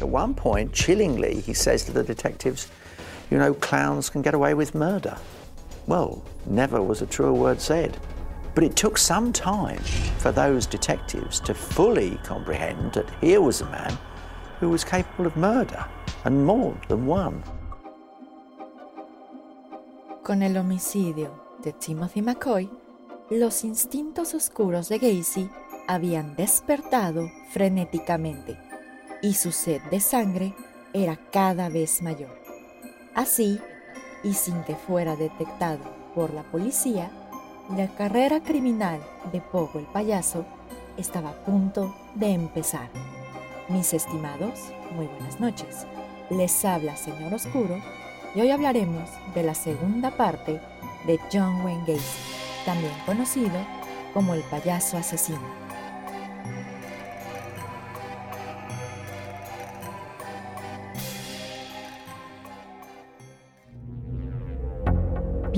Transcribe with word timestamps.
At 0.00 0.08
one 0.08 0.34
point, 0.34 0.72
chillingly, 0.72 1.40
he 1.40 1.52
says 1.52 1.84
to 1.84 1.92
the 1.92 2.02
detectives, 2.02 2.68
You 3.30 3.38
know, 3.38 3.52
clowns 3.52 4.08
can 4.08 4.22
get 4.22 4.34
away 4.34 4.54
with 4.54 4.74
murder. 4.74 5.18
Well, 5.86 6.22
never 6.46 6.80
was 6.80 7.02
a 7.02 7.06
truer 7.06 7.34
word 7.34 7.60
said. 7.60 7.98
But 8.54 8.64
it 8.64 8.76
took 8.76 8.96
some 8.96 9.32
time 9.32 9.82
for 10.18 10.32
those 10.32 10.66
detectives 10.66 11.38
to 11.40 11.54
fully 11.54 12.18
comprehend 12.24 12.94
that 12.94 13.10
here 13.20 13.40
was 13.40 13.60
a 13.60 13.66
man 13.66 13.96
who 14.58 14.70
was 14.70 14.84
capable 14.84 15.26
of 15.26 15.36
murder, 15.36 15.84
and 16.24 16.44
more 16.44 16.74
than 16.88 17.06
one. 17.06 17.42
Con 20.22 20.42
el 20.42 20.56
homicidio 20.56 21.30
de 21.62 21.72
Timothy 21.72 22.22
McCoy, 22.22 22.70
los 23.30 23.64
instintos 23.64 24.34
oscuros 24.34 24.88
de 24.88 24.98
Gacy 24.98 25.50
habían 25.88 26.36
despertado 26.36 27.30
frenéticamente 27.52 28.69
y 29.22 29.34
su 29.34 29.52
sed 29.52 29.80
de 29.90 30.00
sangre 30.00 30.54
era 30.92 31.18
cada 31.30 31.68
vez 31.68 32.02
mayor. 32.02 32.40
Así, 33.14 33.60
y 34.22 34.34
sin 34.34 34.62
que 34.64 34.74
fuera 34.74 35.16
detectado 35.16 35.80
por 36.14 36.32
la 36.32 36.42
policía, 36.42 37.10
la 37.76 37.88
carrera 37.88 38.42
criminal 38.42 39.00
de 39.32 39.40
Pogo 39.40 39.78
el 39.78 39.86
payaso 39.86 40.44
estaba 40.96 41.30
a 41.30 41.44
punto 41.44 41.94
de 42.14 42.32
empezar. 42.32 42.90
Mis 43.68 43.94
estimados, 43.94 44.58
muy 44.92 45.06
buenas 45.06 45.38
noches. 45.38 45.86
Les 46.30 46.64
habla 46.64 46.96
Señor 46.96 47.32
Oscuro 47.34 47.80
y 48.34 48.40
hoy 48.40 48.50
hablaremos 48.50 49.08
de 49.34 49.42
la 49.42 49.54
segunda 49.54 50.10
parte 50.16 50.60
de 51.06 51.18
John 51.32 51.64
Wayne 51.64 51.84
Gacy, 51.86 52.64
también 52.64 52.92
conocido 53.06 53.58
como 54.12 54.34
el 54.34 54.42
payaso 54.42 54.96
asesino. 54.96 55.69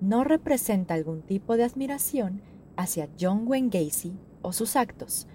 no 0.00 0.24
representa 0.24 0.94
algún 0.94 1.22
tipo 1.22 1.56
de 1.56 1.64
admiración 1.64 2.42
hacia 2.76 3.08
John 3.18 3.46
Wayne 3.46 3.70
Gacy 3.70 4.12
o 4.42 4.52
sus 4.52 4.76
actos, 4.76 5.26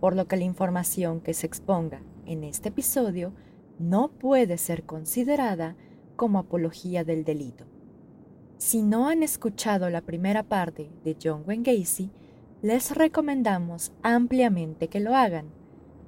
por 0.00 0.16
lo 0.16 0.26
que 0.26 0.36
la 0.36 0.44
información 0.44 1.20
que 1.20 1.34
se 1.34 1.46
exponga 1.46 2.00
en 2.26 2.44
este 2.44 2.70
episodio 2.70 3.32
no 3.78 4.08
puede 4.08 4.58
ser 4.58 4.84
considerada 4.84 5.76
como 6.16 6.38
apología 6.38 7.04
del 7.04 7.24
delito. 7.24 7.64
Si 8.58 8.82
no 8.82 9.08
han 9.08 9.22
escuchado 9.22 9.90
la 9.90 10.00
primera 10.00 10.42
parte 10.42 10.90
de 11.04 11.16
John 11.22 11.44
Wayne 11.46 11.62
Gacy, 11.62 12.10
les 12.62 12.94
recomendamos 12.94 13.92
ampliamente 14.02 14.88
que 14.88 15.00
lo 15.00 15.14
hagan, 15.14 15.50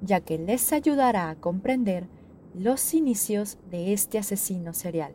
ya 0.00 0.20
que 0.20 0.38
les 0.38 0.72
ayudará 0.72 1.28
a 1.28 1.36
comprender 1.36 2.08
los 2.54 2.94
inicios 2.94 3.58
de 3.70 3.92
este 3.92 4.18
asesino 4.18 4.72
serial 4.72 5.14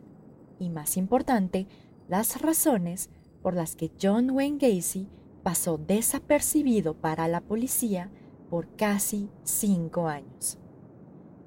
y, 0.60 0.70
más 0.70 0.96
importante, 0.96 1.66
las 2.08 2.40
razones 2.40 3.10
por 3.42 3.54
las 3.54 3.76
que 3.76 3.90
John 4.00 4.30
Wayne 4.30 4.58
Gacy 4.58 5.08
pasó 5.42 5.78
desapercibido 5.78 6.94
para 6.94 7.28
la 7.28 7.40
policía 7.40 8.10
por 8.50 8.68
casi 8.76 9.30
cinco 9.42 10.08
años. 10.08 10.58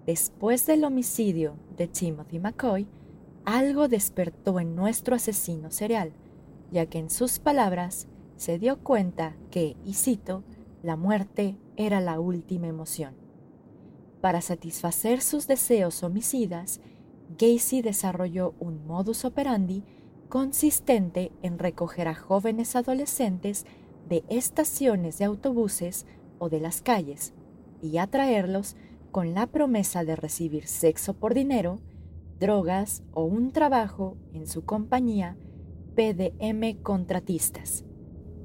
Después 0.05 0.65
del 0.65 0.83
homicidio 0.83 1.55
de 1.75 1.87
Timothy 1.87 2.39
McCoy, 2.39 2.87
algo 3.45 3.87
despertó 3.87 4.59
en 4.59 4.75
nuestro 4.75 5.15
asesino 5.15 5.71
serial, 5.71 6.13
ya 6.71 6.85
que 6.85 6.99
en 6.99 7.09
sus 7.09 7.39
palabras 7.39 8.07
se 8.35 8.59
dio 8.59 8.77
cuenta 8.83 9.35
que, 9.51 9.75
y 9.83 9.93
cito, 9.93 10.43
la 10.83 10.95
muerte 10.95 11.57
era 11.75 11.99
la 11.99 12.19
última 12.19 12.67
emoción. 12.67 13.15
Para 14.21 14.41
satisfacer 14.41 15.21
sus 15.21 15.47
deseos 15.47 16.03
homicidas, 16.03 16.79
Gacy 17.37 17.81
desarrolló 17.81 18.53
un 18.59 18.85
modus 18.85 19.25
operandi 19.25 19.83
consistente 20.29 21.31
en 21.41 21.59
recoger 21.59 22.07
a 22.07 22.15
jóvenes 22.15 22.75
adolescentes 22.75 23.65
de 24.07 24.23
estaciones 24.29 25.17
de 25.17 25.25
autobuses 25.25 26.05
o 26.39 26.49
de 26.49 26.59
las 26.59 26.81
calles 26.81 27.33
y 27.81 27.97
atraerlos 27.97 28.75
con 29.11 29.33
la 29.33 29.47
promesa 29.47 30.03
de 30.03 30.15
recibir 30.15 30.67
sexo 30.67 31.13
por 31.13 31.33
dinero, 31.33 31.79
drogas 32.39 33.03
o 33.13 33.23
un 33.23 33.51
trabajo 33.51 34.17
en 34.33 34.47
su 34.47 34.65
compañía 34.65 35.37
PDM 35.95 36.81
contratistas. 36.83 37.83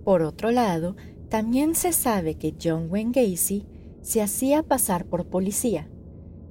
Por 0.04 0.22
otro 0.22 0.50
lado, 0.50 0.97
también 1.28 1.75
se 1.75 1.92
sabe 1.92 2.37
que 2.37 2.54
John 2.62 2.88
Wayne 2.91 3.12
Gacy 3.15 3.66
se 4.00 4.22
hacía 4.22 4.62
pasar 4.62 5.06
por 5.06 5.26
policía 5.26 5.88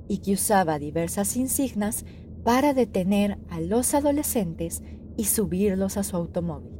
y 0.08 0.20
que 0.20 0.34
usaba 0.34 0.80
diversas 0.80 1.36
insignias 1.36 2.06
para 2.44 2.74
detener 2.74 3.38
a 3.50 3.60
los 3.60 3.94
adolescentes 3.94 4.82
y 5.22 5.26
subirlos 5.26 5.98
a 5.98 6.04
su 6.04 6.16
automóvil. 6.16 6.74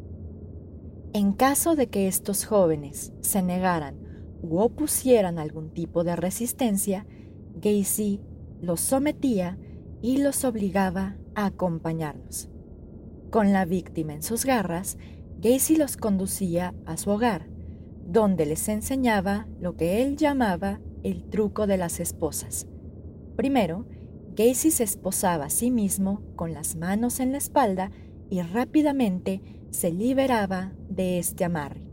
En 1.14 1.32
caso 1.32 1.76
de 1.76 1.90
que 1.90 2.08
estos 2.08 2.44
jóvenes 2.44 3.14
se 3.22 3.44
negaran 3.44 4.00
u 4.42 4.58
opusieran 4.58 5.38
algún 5.38 5.70
tipo 5.70 6.04
de 6.04 6.16
resistencia, 6.16 7.06
Gacy 7.54 8.20
los 8.60 8.80
sometía 8.82 9.60
y 10.02 10.18
los 10.18 10.44
obligaba 10.44 11.18
a 11.36 11.46
acompañarlos. 11.46 12.50
Con 13.30 13.54
la 13.54 13.66
víctima 13.66 14.14
en 14.14 14.24
sus 14.24 14.44
garras, 14.44 14.98
Gacy 15.40 15.76
los 15.76 15.96
conducía 15.96 16.74
a 16.88 16.98
su 16.98 17.12
hogar, 17.12 17.48
donde 18.08 18.48
les 18.48 18.68
enseñaba 18.70 19.48
lo 19.60 19.76
que 19.76 20.02
él 20.02 20.18
llamaba 20.18 20.82
el 21.04 21.30
truco 21.30 21.68
de 21.68 21.78
las 21.78 22.00
esposas. 22.00 22.66
Primero, 23.36 23.86
Gacy 24.36 24.72
se 24.72 24.84
esposaba 24.84 25.46
a 25.46 25.50
sí 25.52 25.70
mismo 25.70 26.24
con 26.36 26.54
las 26.54 26.76
manos 26.76 27.20
en 27.20 27.34
la 27.34 27.38
espalda 27.38 27.92
y 28.32 28.42
rápidamente 28.42 29.42
se 29.72 29.92
liberaba 29.92 30.72
de 30.90 31.20
este 31.20 31.44
amarre, 31.44 31.84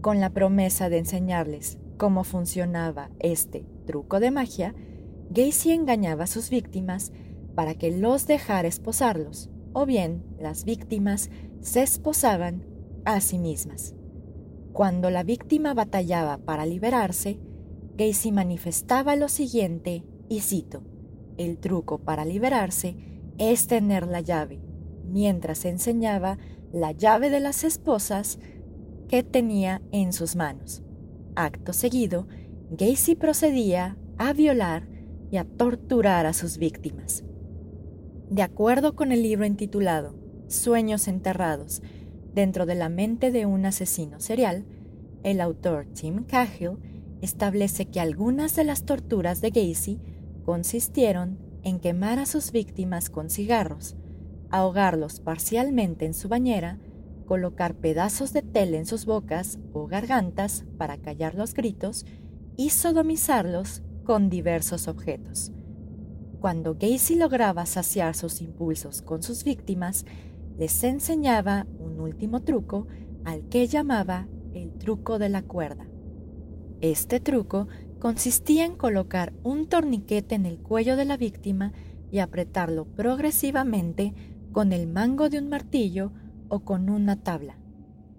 con 0.00 0.20
la 0.20 0.30
promesa 0.30 0.88
de 0.88 0.98
enseñarles 0.98 1.78
cómo 1.96 2.24
funcionaba 2.24 3.10
este 3.20 3.64
truco 3.86 4.18
de 4.18 4.32
magia, 4.32 4.74
Gacy 5.30 5.70
engañaba 5.70 6.24
a 6.24 6.26
sus 6.26 6.50
víctimas 6.50 7.12
para 7.54 7.76
que 7.76 7.96
los 7.96 8.26
dejara 8.26 8.66
esposarlos, 8.66 9.50
o 9.72 9.86
bien 9.86 10.24
las 10.38 10.64
víctimas 10.64 11.30
se 11.60 11.82
esposaban 11.82 12.66
a 13.04 13.20
sí 13.20 13.38
mismas. 13.38 13.94
Cuando 14.72 15.10
la 15.10 15.22
víctima 15.22 15.74
batallaba 15.74 16.38
para 16.38 16.66
liberarse, 16.66 17.38
Gacy 17.96 18.32
manifestaba 18.32 19.14
lo 19.14 19.28
siguiente, 19.28 20.02
y 20.28 20.40
cito, 20.40 20.82
el 21.36 21.58
truco 21.58 21.98
para 21.98 22.24
liberarse 22.24 22.96
es 23.38 23.68
tener 23.68 24.08
la 24.08 24.22
llave 24.22 24.71
mientras 25.12 25.64
enseñaba 25.64 26.38
la 26.72 26.90
llave 26.92 27.30
de 27.30 27.38
las 27.38 27.62
esposas 27.62 28.38
que 29.08 29.22
tenía 29.22 29.82
en 29.92 30.12
sus 30.12 30.34
manos. 30.34 30.82
Acto 31.36 31.72
seguido, 31.72 32.26
Gacy 32.70 33.14
procedía 33.14 33.96
a 34.18 34.32
violar 34.32 34.88
y 35.30 35.36
a 35.36 35.44
torturar 35.44 36.26
a 36.26 36.32
sus 36.32 36.58
víctimas. 36.58 37.24
De 38.30 38.42
acuerdo 38.42 38.96
con 38.96 39.12
el 39.12 39.22
libro 39.22 39.44
intitulado 39.44 40.14
Sueños 40.48 41.08
enterrados, 41.08 41.82
Dentro 42.34 42.64
de 42.64 42.74
la 42.74 42.88
mente 42.88 43.30
de 43.30 43.44
un 43.44 43.66
asesino 43.66 44.18
serial, 44.18 44.64
el 45.22 45.40
autor 45.40 45.86
Tim 45.92 46.24
Cahill 46.24 46.78
establece 47.20 47.86
que 47.86 48.00
algunas 48.00 48.56
de 48.56 48.64
las 48.64 48.84
torturas 48.84 49.40
de 49.42 49.50
Gacy 49.50 50.00
consistieron 50.44 51.38
en 51.62 51.78
quemar 51.78 52.18
a 52.18 52.26
sus 52.26 52.50
víctimas 52.50 53.10
con 53.10 53.28
cigarros, 53.28 53.96
ahogarlos 54.52 55.20
parcialmente 55.20 56.04
en 56.04 56.14
su 56.14 56.28
bañera, 56.28 56.78
colocar 57.26 57.74
pedazos 57.74 58.32
de 58.32 58.42
tela 58.42 58.76
en 58.76 58.86
sus 58.86 59.06
bocas 59.06 59.58
o 59.72 59.86
gargantas 59.86 60.64
para 60.76 60.98
callar 60.98 61.34
los 61.34 61.54
gritos 61.54 62.04
y 62.56 62.70
sodomizarlos 62.70 63.82
con 64.04 64.28
diversos 64.28 64.88
objetos. 64.88 65.52
Cuando 66.40 66.74
Gacy 66.74 67.16
lograba 67.16 67.66
saciar 67.66 68.14
sus 68.14 68.42
impulsos 68.42 69.00
con 69.00 69.22
sus 69.22 69.44
víctimas, 69.44 70.04
les 70.58 70.84
enseñaba 70.84 71.66
un 71.78 72.00
último 72.00 72.42
truco 72.42 72.86
al 73.24 73.48
que 73.48 73.66
llamaba 73.66 74.28
el 74.52 74.72
truco 74.72 75.18
de 75.18 75.28
la 75.28 75.42
cuerda. 75.42 75.86
Este 76.80 77.20
truco 77.20 77.68
consistía 78.00 78.66
en 78.66 78.74
colocar 78.74 79.32
un 79.44 79.66
torniquete 79.66 80.34
en 80.34 80.44
el 80.44 80.58
cuello 80.58 80.96
de 80.96 81.04
la 81.04 81.16
víctima 81.16 81.72
y 82.10 82.18
apretarlo 82.18 82.84
progresivamente 82.84 84.12
con 84.52 84.72
el 84.72 84.86
mango 84.86 85.28
de 85.28 85.38
un 85.38 85.48
martillo 85.48 86.12
o 86.48 86.60
con 86.60 86.90
una 86.90 87.16
tabla. 87.16 87.56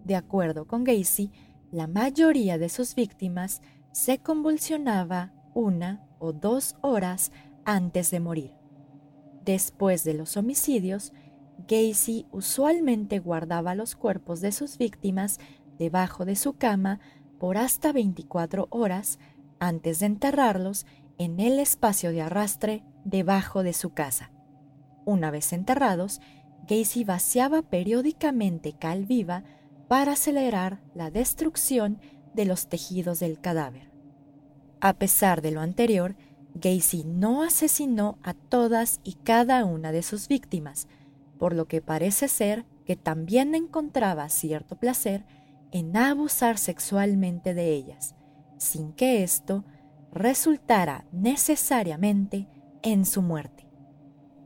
De 0.03 0.15
acuerdo 0.15 0.67
con 0.67 0.83
Gacy, 0.83 1.31
la 1.71 1.87
mayoría 1.87 2.57
de 2.57 2.69
sus 2.69 2.95
víctimas 2.95 3.61
se 3.91 4.17
convulsionaba 4.17 5.31
una 5.53 6.05
o 6.19 6.33
dos 6.33 6.75
horas 6.81 7.31
antes 7.63 8.11
de 8.11 8.19
morir. 8.19 8.51
Después 9.45 10.03
de 10.03 10.13
los 10.13 10.35
homicidios, 10.35 11.13
Gacy 11.67 12.25
usualmente 12.31 13.19
guardaba 13.19 13.75
los 13.75 13.95
cuerpos 13.95 14.41
de 14.41 14.51
sus 14.51 14.77
víctimas 14.77 15.39
debajo 15.77 16.25
de 16.25 16.35
su 16.35 16.53
cama 16.53 16.99
por 17.39 17.57
hasta 17.57 17.91
24 17.91 18.67
horas 18.69 19.19
antes 19.59 19.99
de 19.99 20.07
enterrarlos 20.07 20.85
en 21.17 21.39
el 21.39 21.59
espacio 21.59 22.11
de 22.11 22.21
arrastre 22.21 22.83
debajo 23.05 23.63
de 23.63 23.73
su 23.73 23.91
casa. 23.91 24.32
Una 25.05 25.31
vez 25.31 25.53
enterrados, 25.53 26.21
Gacy 26.67 27.03
vaciaba 27.03 27.61
periódicamente 27.61 28.73
cal 28.73 29.05
viva 29.05 29.43
para 29.87 30.13
acelerar 30.13 30.81
la 30.93 31.11
destrucción 31.11 31.99
de 32.33 32.45
los 32.45 32.67
tejidos 32.67 33.19
del 33.19 33.39
cadáver. 33.39 33.91
A 34.79 34.93
pesar 34.93 35.41
de 35.41 35.51
lo 35.51 35.61
anterior, 35.61 36.15
Gacy 36.55 37.03
no 37.03 37.43
asesinó 37.43 38.17
a 38.23 38.33
todas 38.33 38.99
y 39.03 39.13
cada 39.13 39.65
una 39.65 39.91
de 39.91 40.03
sus 40.03 40.27
víctimas, 40.27 40.87
por 41.37 41.55
lo 41.55 41.65
que 41.65 41.81
parece 41.81 42.27
ser 42.27 42.65
que 42.85 42.95
también 42.95 43.55
encontraba 43.55 44.29
cierto 44.29 44.75
placer 44.77 45.25
en 45.71 45.97
abusar 45.97 46.57
sexualmente 46.57 47.53
de 47.53 47.73
ellas, 47.73 48.15
sin 48.57 48.93
que 48.93 49.23
esto 49.23 49.65
resultara 50.11 51.05
necesariamente 51.11 52.47
en 52.83 53.05
su 53.05 53.21
muerte. 53.21 53.62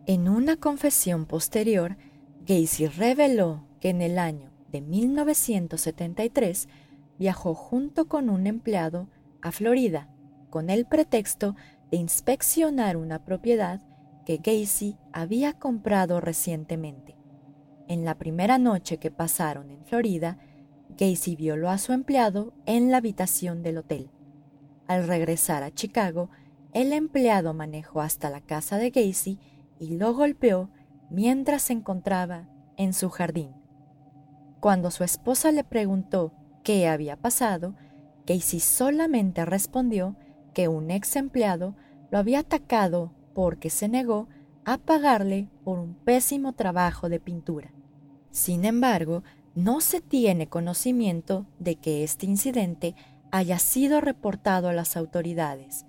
En 0.09 0.29
una 0.29 0.55
confesión 0.55 1.25
posterior, 1.25 1.97
Gacy 2.45 2.87
reveló 2.87 3.67
que 3.81 3.89
en 3.89 4.01
el 4.01 4.17
año 4.17 4.53
de 4.71 4.79
1973 4.79 6.69
viajó 7.19 7.53
junto 7.53 8.07
con 8.07 8.29
un 8.29 8.47
empleado 8.47 9.09
a 9.41 9.51
Florida 9.51 10.09
con 10.49 10.69
el 10.69 10.85
pretexto 10.85 11.57
de 11.91 11.97
inspeccionar 11.97 12.95
una 12.95 13.25
propiedad 13.25 13.81
que 14.25 14.37
Gacy 14.37 14.95
había 15.11 15.59
comprado 15.59 16.21
recientemente. 16.21 17.17
En 17.89 18.05
la 18.05 18.17
primera 18.17 18.57
noche 18.57 18.99
que 18.99 19.11
pasaron 19.11 19.71
en 19.71 19.83
Florida, 19.83 20.37
Gacy 20.97 21.35
violó 21.35 21.69
a 21.69 21.77
su 21.77 21.91
empleado 21.91 22.53
en 22.65 22.91
la 22.91 22.97
habitación 22.97 23.61
del 23.61 23.79
hotel. 23.79 24.09
Al 24.87 25.05
regresar 25.05 25.63
a 25.63 25.71
Chicago, 25.71 26.29
el 26.71 26.93
empleado 26.93 27.53
manejó 27.53 27.99
hasta 27.99 28.29
la 28.29 28.39
casa 28.39 28.77
de 28.77 28.91
Gacy 28.91 29.37
y 29.79 29.97
lo 29.97 30.13
golpeó 30.13 30.69
mientras 31.09 31.63
se 31.63 31.73
encontraba 31.73 32.49
en 32.77 32.93
su 32.93 33.09
jardín. 33.09 33.51
Cuando 34.59 34.91
su 34.91 35.03
esposa 35.03 35.51
le 35.51 35.63
preguntó 35.63 36.33
qué 36.63 36.87
había 36.87 37.15
pasado, 37.15 37.75
Casey 38.25 38.59
solamente 38.59 39.45
respondió 39.45 40.15
que 40.53 40.67
un 40.67 40.91
ex 40.91 41.15
empleado 41.15 41.75
lo 42.11 42.17
había 42.17 42.39
atacado 42.39 43.13
porque 43.33 43.69
se 43.69 43.87
negó 43.87 44.27
a 44.65 44.77
pagarle 44.77 45.49
por 45.63 45.79
un 45.79 45.93
pésimo 45.93 46.53
trabajo 46.53 47.07
de 47.07 47.19
pintura. 47.19 47.71
Sin 48.31 48.65
embargo, 48.65 49.23
no 49.55 49.79
se 49.79 50.01
tiene 50.01 50.49
conocimiento 50.49 51.47
de 51.57 51.75
que 51.75 52.03
este 52.03 52.25
incidente 52.25 52.95
haya 53.31 53.59
sido 53.59 54.01
reportado 54.01 54.67
a 54.67 54.73
las 54.73 54.97
autoridades, 54.97 55.85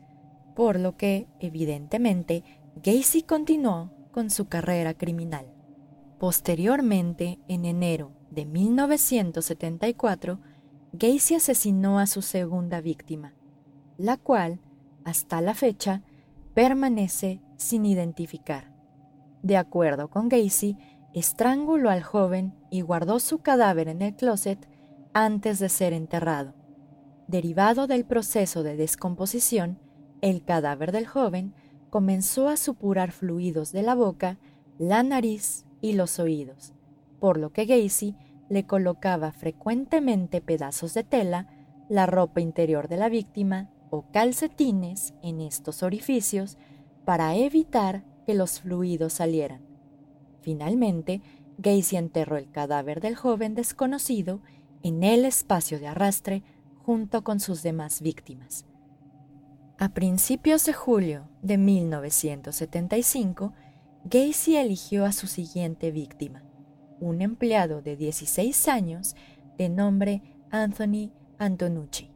por 0.54 0.78
lo 0.78 0.96
que, 0.96 1.26
evidentemente, 1.40 2.44
Gacy 2.80 3.22
continuó 3.22 3.90
con 4.12 4.30
su 4.30 4.46
carrera 4.46 4.94
criminal. 4.94 5.52
Posteriormente, 6.20 7.40
en 7.48 7.64
enero 7.64 8.12
de 8.30 8.46
1974, 8.46 10.38
Gacy 10.92 11.34
asesinó 11.34 11.98
a 11.98 12.06
su 12.06 12.22
segunda 12.22 12.80
víctima, 12.80 13.34
la 13.96 14.16
cual, 14.16 14.60
hasta 15.04 15.40
la 15.40 15.54
fecha, 15.54 16.04
permanece 16.54 17.40
sin 17.56 17.84
identificar. 17.84 18.72
De 19.42 19.56
acuerdo 19.56 20.08
con 20.08 20.28
Gacy, 20.28 20.76
estranguló 21.14 21.90
al 21.90 22.04
joven 22.04 22.54
y 22.70 22.82
guardó 22.82 23.18
su 23.18 23.38
cadáver 23.38 23.88
en 23.88 24.02
el 24.02 24.14
closet 24.14 24.68
antes 25.14 25.58
de 25.58 25.68
ser 25.68 25.92
enterrado. 25.92 26.54
Derivado 27.26 27.88
del 27.88 28.04
proceso 28.04 28.62
de 28.62 28.76
descomposición, 28.76 29.80
el 30.20 30.44
cadáver 30.44 30.92
del 30.92 31.06
joven 31.06 31.54
comenzó 31.90 32.48
a 32.48 32.56
supurar 32.56 33.12
fluidos 33.12 33.72
de 33.72 33.82
la 33.82 33.94
boca, 33.94 34.38
la 34.78 35.02
nariz 35.02 35.64
y 35.80 35.94
los 35.94 36.18
oídos, 36.18 36.74
por 37.20 37.38
lo 37.38 37.52
que 37.52 37.66
Gacy 37.66 38.16
le 38.48 38.66
colocaba 38.66 39.32
frecuentemente 39.32 40.40
pedazos 40.40 40.94
de 40.94 41.04
tela, 41.04 41.48
la 41.88 42.06
ropa 42.06 42.40
interior 42.40 42.88
de 42.88 42.96
la 42.96 43.08
víctima 43.08 43.70
o 43.90 44.04
calcetines 44.12 45.14
en 45.22 45.40
estos 45.40 45.82
orificios 45.82 46.58
para 47.04 47.34
evitar 47.36 48.04
que 48.26 48.34
los 48.34 48.60
fluidos 48.60 49.14
salieran. 49.14 49.62
Finalmente, 50.42 51.22
Gacy 51.58 51.96
enterró 51.96 52.36
el 52.36 52.50
cadáver 52.50 53.00
del 53.00 53.16
joven 53.16 53.54
desconocido 53.54 54.40
en 54.82 55.02
el 55.02 55.24
espacio 55.24 55.78
de 55.80 55.88
arrastre 55.88 56.42
junto 56.84 57.24
con 57.24 57.40
sus 57.40 57.62
demás 57.62 58.00
víctimas. 58.00 58.67
A 59.80 59.90
principios 59.90 60.64
de 60.64 60.72
julio 60.72 61.28
de 61.40 61.56
1975, 61.56 63.52
Gacy 64.06 64.56
eligió 64.56 65.04
a 65.04 65.12
su 65.12 65.28
siguiente 65.28 65.92
víctima, 65.92 66.42
un 66.98 67.22
empleado 67.22 67.80
de 67.80 67.96
16 67.96 68.66
años 68.66 69.14
de 69.56 69.68
nombre 69.68 70.20
Anthony 70.50 71.12
Antonucci. 71.38 72.10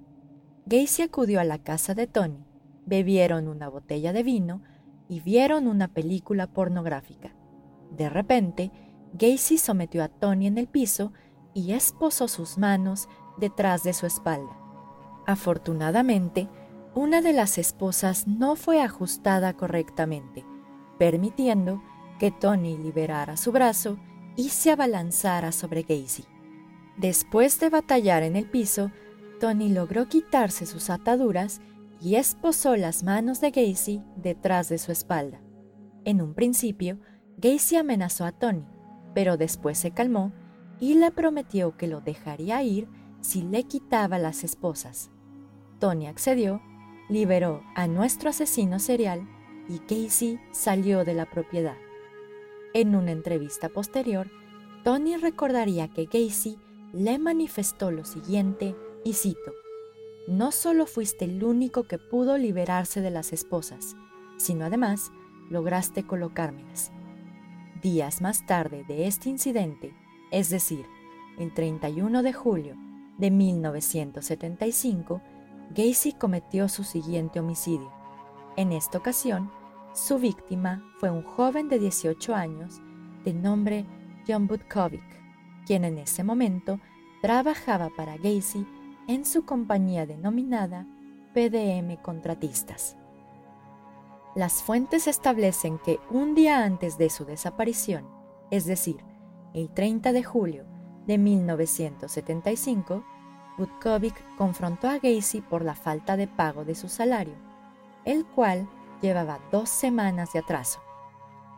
Gacy 0.67 1.03
acudió 1.03 1.39
a 1.39 1.45
la 1.45 1.59
casa 1.59 1.95
de 1.95 2.09
Tony, 2.09 2.45
bebieron 2.85 3.47
una 3.47 3.69
botella 3.69 4.13
de 4.13 4.25
vino 4.25 4.63
y 5.09 5.21
vieron 5.21 5.69
una 5.69 5.87
película 5.87 6.49
pornográfica. 6.49 7.33
De 7.93 8.09
repente, 8.09 8.73
Gacy 9.13 9.57
sometió 9.57 10.03
a 10.03 10.09
Tony 10.09 10.49
en 10.49 10.59
el 10.59 10.67
piso 10.67 11.13
y 11.55 11.75
esposó 11.75 12.27
sus 12.27 12.59
manos 12.59 13.09
detrás 13.39 13.85
de 13.85 13.93
su 13.93 14.07
espalda. 14.07 14.59
Afortunadamente, 15.29 16.49
una 16.95 17.23
de 17.23 17.33
las 17.33 17.59
esposas 17.59 18.27
no 18.27 18.57
fue 18.57 18.83
ajustada 18.83 19.55
correctamente, 19.55 20.45
permitiendo 20.99 21.83
que 22.19 22.31
Tony 22.31 22.77
liberara 22.77 23.37
su 23.37 23.51
brazo 23.53 23.99
y 24.37 24.51
se 24.51 24.71
abalanzara 24.71 25.53
sobre 25.53 25.83
Gacy. 25.83 26.25
Después 26.97 27.59
de 27.61 27.71
batallar 27.71 28.23
en 28.23 28.37
el 28.37 28.49
piso, 28.49 28.91
Tony 29.41 29.71
logró 29.71 30.09
quitarse 30.09 30.67
sus 30.67 30.91
ataduras 30.91 31.61
y 32.01 32.17
esposó 32.17 32.77
las 32.77 33.03
manos 33.03 33.41
de 33.41 33.51
Gacy 33.51 34.03
detrás 34.17 34.69
de 34.69 34.79
su 34.79 34.93
espalda. 34.93 35.41
En 36.05 36.21
un 36.21 36.35
principio, 36.35 36.99
Gacy 37.39 37.77
amenazó 37.77 38.25
a 38.25 38.33
Tony, 38.33 38.67
pero 39.15 39.37
después 39.37 39.79
se 39.79 39.93
calmó 39.93 40.33
y 40.79 40.95
le 40.95 41.11
prometió 41.11 41.77
que 41.77 41.87
lo 41.87 42.01
dejaría 42.01 42.63
ir 42.63 42.89
si 43.21 43.43
le 43.43 43.65
quitaba 43.65 44.19
las 44.19 44.45
esposas. 44.45 45.11
Tony 45.79 46.07
accedió 46.07 46.61
liberó 47.13 47.63
a 47.75 47.87
nuestro 47.89 48.31
asesino 48.31 48.79
serial 48.79 49.29
y 49.69 49.81
Casey 49.81 50.41
salió 50.51 51.05
de 51.05 51.13
la 51.13 51.29
propiedad. 51.29 51.77
En 52.73 52.97
una 52.97 53.13
entrevista 53.13 53.69
posterior, 53.69 54.31
Tony 54.83 55.17
recordaría 55.17 55.89
que 55.89 56.07
Casey 56.07 56.59
le 56.95 57.19
manifestó 57.19 57.91
lo 57.91 58.05
siguiente, 58.07 58.75
y 59.05 59.13
cito, 59.13 59.53
No 60.27 60.53
solo 60.53 60.87
fuiste 60.87 61.27
el 61.27 61.45
único 61.45 61.85
que 61.85 61.99
pudo 61.99 62.39
liberarse 62.39 63.03
de 63.03 63.11
las 63.11 63.33
esposas, 63.33 63.95
sino 64.39 64.65
además 64.65 65.13
lograste 65.51 66.07
colocármelas. 66.07 66.93
Días 67.83 68.23
más 68.23 68.47
tarde 68.47 68.85
de 68.89 69.07
este 69.07 69.29
incidente, 69.29 69.95
es 70.31 70.49
decir, 70.49 70.87
el 71.39 71.53
31 71.53 72.23
de 72.23 72.33
julio 72.33 72.77
de 73.19 73.31
1975, 73.31 75.21
Gacy 75.75 76.13
cometió 76.13 76.69
su 76.69 76.85
siguiente 76.85 77.41
homicidio. 77.41 77.91
En 78.57 78.73
esta 78.73 78.99
ocasión, 78.99 79.51
su 79.95 80.19
víctima 80.19 80.85
fue 80.99 81.11
un 81.11 81.23
joven 81.23 81.69
de 81.69 81.79
18 81.79 82.35
años 82.35 82.81
de 83.25 83.33
nombre 83.33 83.87
John 84.27 84.47
Butkovic, 84.47 85.03
quien 85.67 85.85
en 85.85 85.99
ese 85.99 86.25
momento 86.25 86.79
trabajaba 87.23 87.89
para 87.97 88.17
Gacy 88.17 88.67
en 89.09 89.25
su 89.25 89.45
compañía 89.47 90.07
denominada 90.07 90.87
PDM 91.33 91.97
Contratistas. 92.03 92.97
Las 94.35 94.63
fuentes 94.63 95.07
establecen 95.07 95.79
que 95.79 96.01
un 96.11 96.35
día 96.35 96.65
antes 96.65 96.99
de 96.99 97.09
su 97.11 97.25
desaparición, 97.25 98.07
es 98.51 98.67
decir, 98.67 98.97
el 99.55 99.71
30 99.71 100.13
de 100.13 100.23
julio 100.23 100.65
de 101.07 101.19
1975, 101.19 103.05
Butkovic 103.59 104.15
confrontó 104.37 104.89
a 104.89 104.99
Gacy 104.99 105.41
por 105.43 105.63
la 105.63 105.75
falta 105.75 106.17
de 106.17 106.27
pago 106.27 106.65
de 106.65 106.75
su 106.75 106.89
salario, 106.89 107.35
el 108.05 108.25
cual 108.25 108.69
llevaba 109.01 109.41
dos 109.51 109.69
semanas 109.69 110.33
de 110.33 110.39
atraso. 110.39 110.81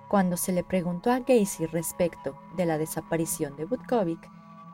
Cuando 0.09 0.37
se 0.37 0.53
le 0.53 0.65
preguntó 0.65 1.11
a 1.11 1.21
Gacy 1.21 1.67
respecto 1.67 2.37
de 2.57 2.67
la 2.67 2.79
desaparición 2.79 3.57
de 3.57 3.65
Butkovic, 3.65 4.31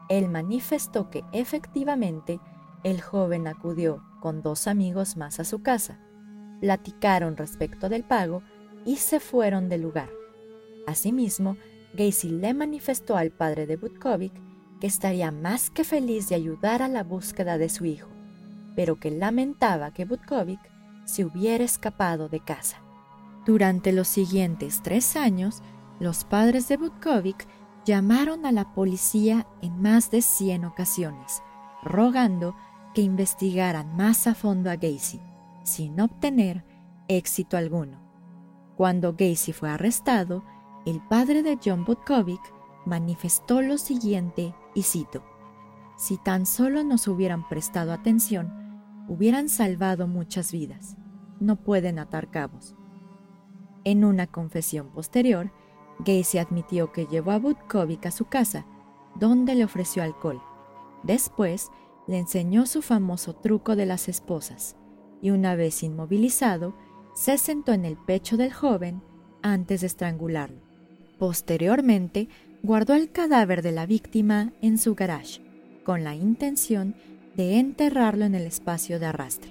él 0.08 0.28
manifestó 0.28 1.10
que 1.10 1.24
efectivamente 1.32 2.40
el 2.82 3.00
joven 3.00 3.46
acudió 3.46 4.02
con 4.20 4.42
dos 4.42 4.66
amigos 4.66 5.16
más 5.16 5.38
a 5.40 5.44
su 5.44 5.62
casa, 5.62 6.00
platicaron 6.60 7.36
respecto 7.36 7.88
del 7.88 8.04
pago 8.04 8.42
y 8.84 8.96
se 8.96 9.20
fueron 9.20 9.68
del 9.68 9.82
lugar. 9.82 10.10
Asimismo, 10.86 11.56
Gacy 11.94 12.30
le 12.30 12.54
manifestó 12.54 13.16
al 13.16 13.30
padre 13.30 13.66
de 13.66 13.76
Butkovic 13.76 14.32
que 14.80 14.86
estaría 14.86 15.30
más 15.30 15.70
que 15.70 15.84
feliz 15.84 16.28
de 16.28 16.34
ayudar 16.34 16.82
a 16.82 16.88
la 16.88 17.04
búsqueda 17.04 17.58
de 17.58 17.68
su 17.68 17.84
hijo, 17.84 18.08
pero 18.74 18.98
que 18.98 19.10
lamentaba 19.10 19.92
que 19.92 20.04
Butkovic 20.04 20.60
se 21.04 21.24
hubiera 21.24 21.64
escapado 21.64 22.28
de 22.28 22.40
casa. 22.40 22.82
Durante 23.44 23.92
los 23.92 24.08
siguientes 24.08 24.80
tres 24.82 25.16
años, 25.16 25.62
los 25.98 26.24
padres 26.24 26.68
de 26.68 26.76
Butkovic 26.76 27.46
llamaron 27.84 28.46
a 28.46 28.52
la 28.52 28.72
policía 28.72 29.46
en 29.62 29.80
más 29.80 30.10
de 30.10 30.22
100 30.22 30.64
ocasiones, 30.64 31.42
rogando 31.82 32.54
que 32.94 33.02
investigaran 33.02 33.96
más 33.96 34.26
a 34.26 34.34
fondo 34.34 34.70
a 34.70 34.76
Gacy, 34.76 35.20
sin 35.62 36.00
obtener 36.00 36.64
éxito 37.08 37.56
alguno. 37.56 38.00
Cuando 38.76 39.12
Gacy 39.12 39.52
fue 39.52 39.70
arrestado, 39.70 40.44
el 40.86 41.00
padre 41.00 41.42
de 41.42 41.58
John 41.62 41.84
Butkovic 41.84 42.40
manifestó 42.86 43.60
lo 43.60 43.78
siguiente, 43.78 44.54
y 44.74 44.82
cito, 44.82 45.22
Si 45.96 46.16
tan 46.16 46.46
solo 46.46 46.82
nos 46.82 47.08
hubieran 47.08 47.48
prestado 47.48 47.92
atención, 47.92 48.52
hubieran 49.08 49.48
salvado 49.48 50.06
muchas 50.06 50.52
vidas. 50.52 50.96
No 51.40 51.56
pueden 51.56 51.98
atar 51.98 52.30
cabos. 52.30 52.74
En 53.84 54.04
una 54.04 54.26
confesión 54.26 54.90
posterior, 54.92 55.50
Gacy 56.00 56.38
admitió 56.38 56.92
que 56.92 57.06
llevó 57.06 57.32
a 57.32 57.38
Butkovic 57.38 58.06
a 58.06 58.10
su 58.10 58.26
casa, 58.26 58.66
donde 59.16 59.54
le 59.54 59.64
ofreció 59.64 60.02
alcohol. 60.02 60.40
Después, 61.02 61.70
le 62.06 62.18
enseñó 62.18 62.66
su 62.66 62.82
famoso 62.82 63.34
truco 63.34 63.76
de 63.76 63.86
las 63.86 64.08
esposas, 64.08 64.76
y 65.20 65.30
una 65.30 65.54
vez 65.54 65.82
inmovilizado, 65.82 66.74
se 67.14 67.38
sentó 67.38 67.72
en 67.72 67.84
el 67.84 67.96
pecho 67.96 68.36
del 68.36 68.52
joven 68.52 69.02
antes 69.42 69.80
de 69.80 69.86
estrangularlo. 69.86 70.60
Posteriormente, 71.18 72.28
guardó 72.62 72.94
el 72.94 73.10
cadáver 73.10 73.62
de 73.62 73.72
la 73.72 73.86
víctima 73.86 74.52
en 74.60 74.78
su 74.78 74.94
garage, 74.94 75.40
con 75.84 76.04
la 76.04 76.14
intención 76.14 76.94
de 77.34 77.58
enterrarlo 77.58 78.24
en 78.24 78.34
el 78.34 78.42
espacio 78.46 78.98
de 78.98 79.06
arrastre. 79.06 79.50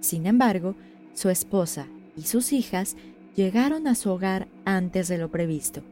Sin 0.00 0.26
embargo, 0.26 0.76
su 1.14 1.28
esposa 1.28 1.86
y 2.16 2.22
sus 2.22 2.52
hijas 2.52 2.96
llegaron 3.34 3.86
a 3.86 3.94
su 3.94 4.10
hogar 4.10 4.48
antes 4.64 5.08
de 5.08 5.18
lo 5.18 5.30
previsto, 5.30 5.82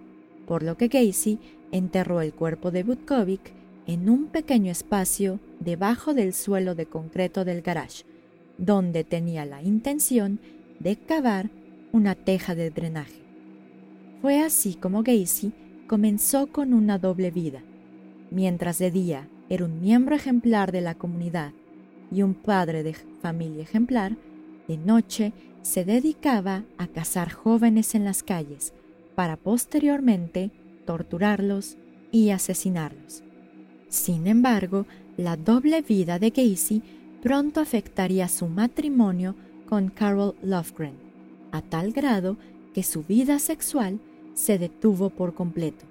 por 0.47 0.63
lo 0.63 0.77
que 0.77 0.89
Gacy 0.89 1.39
enterró 1.73 2.21
el 2.21 2.33
cuerpo 2.33 2.71
de 2.71 2.85
Butkovic 2.85 3.53
en 3.87 4.09
un 4.09 4.27
pequeño 4.27 4.71
espacio 4.71 5.41
debajo 5.61 6.15
del 6.15 6.33
suelo 6.33 6.75
de 6.75 6.87
concreto 6.87 7.45
del 7.45 7.63
garage, 7.63 8.05
donde 8.59 9.03
tenía 9.03 9.45
la 9.45 9.63
intención 9.63 10.39
de 10.79 10.97
cavar 10.97 11.51
una 11.93 12.15
teja 12.15 12.55
de 12.55 12.71
drenaje. 12.71 13.21
Fue 14.23 14.41
así 14.41 14.75
como 14.75 15.03
Gacy 15.03 15.53
comenzó 15.95 16.49
con 16.49 16.75
una 16.75 16.99
doble 16.99 17.31
vida. 17.31 17.63
Mientras 18.33 18.81
de 18.81 18.91
día 18.91 19.29
era 19.49 19.65
un 19.65 19.81
miembro 19.81 20.17
ejemplar 20.17 20.73
de 20.73 20.81
la 20.81 20.97
comunidad 20.97 21.53
y 22.11 22.23
un 22.23 22.35
padre 22.35 22.83
de 22.83 22.95
familia 22.95 23.63
ejemplar, 23.63 24.17
de 24.67 24.77
noche 24.77 25.33
se 25.63 25.85
dedicaba 25.85 26.65
a 26.79 26.89
cazar 26.89 27.31
jóvenes 27.31 27.95
en 27.95 28.05
las 28.05 28.25
calles 28.25 28.73
para 29.15 29.37
posteriormente 29.37 30.51
torturarlos 30.85 31.77
y 32.11 32.31
asesinarlos. 32.31 33.23
Sin 33.89 34.27
embargo, 34.27 34.87
la 35.17 35.37
doble 35.37 35.81
vida 35.81 36.19
de 36.19 36.31
Gacy 36.31 36.83
pronto 37.23 37.61
afectaría 37.61 38.27
su 38.27 38.49
matrimonio 38.49 39.37
con 39.69 39.91
Carol 39.91 40.35
Lofgren, 40.43 40.97
a 41.53 41.63
tal 41.63 41.93
grado 41.93 42.37
que 42.75 42.83
su 42.83 43.05
vida 43.05 43.39
sexual 43.39 44.01
se 44.35 44.59
detuvo 44.59 45.11
por 45.11 45.35
completo. 45.35 45.85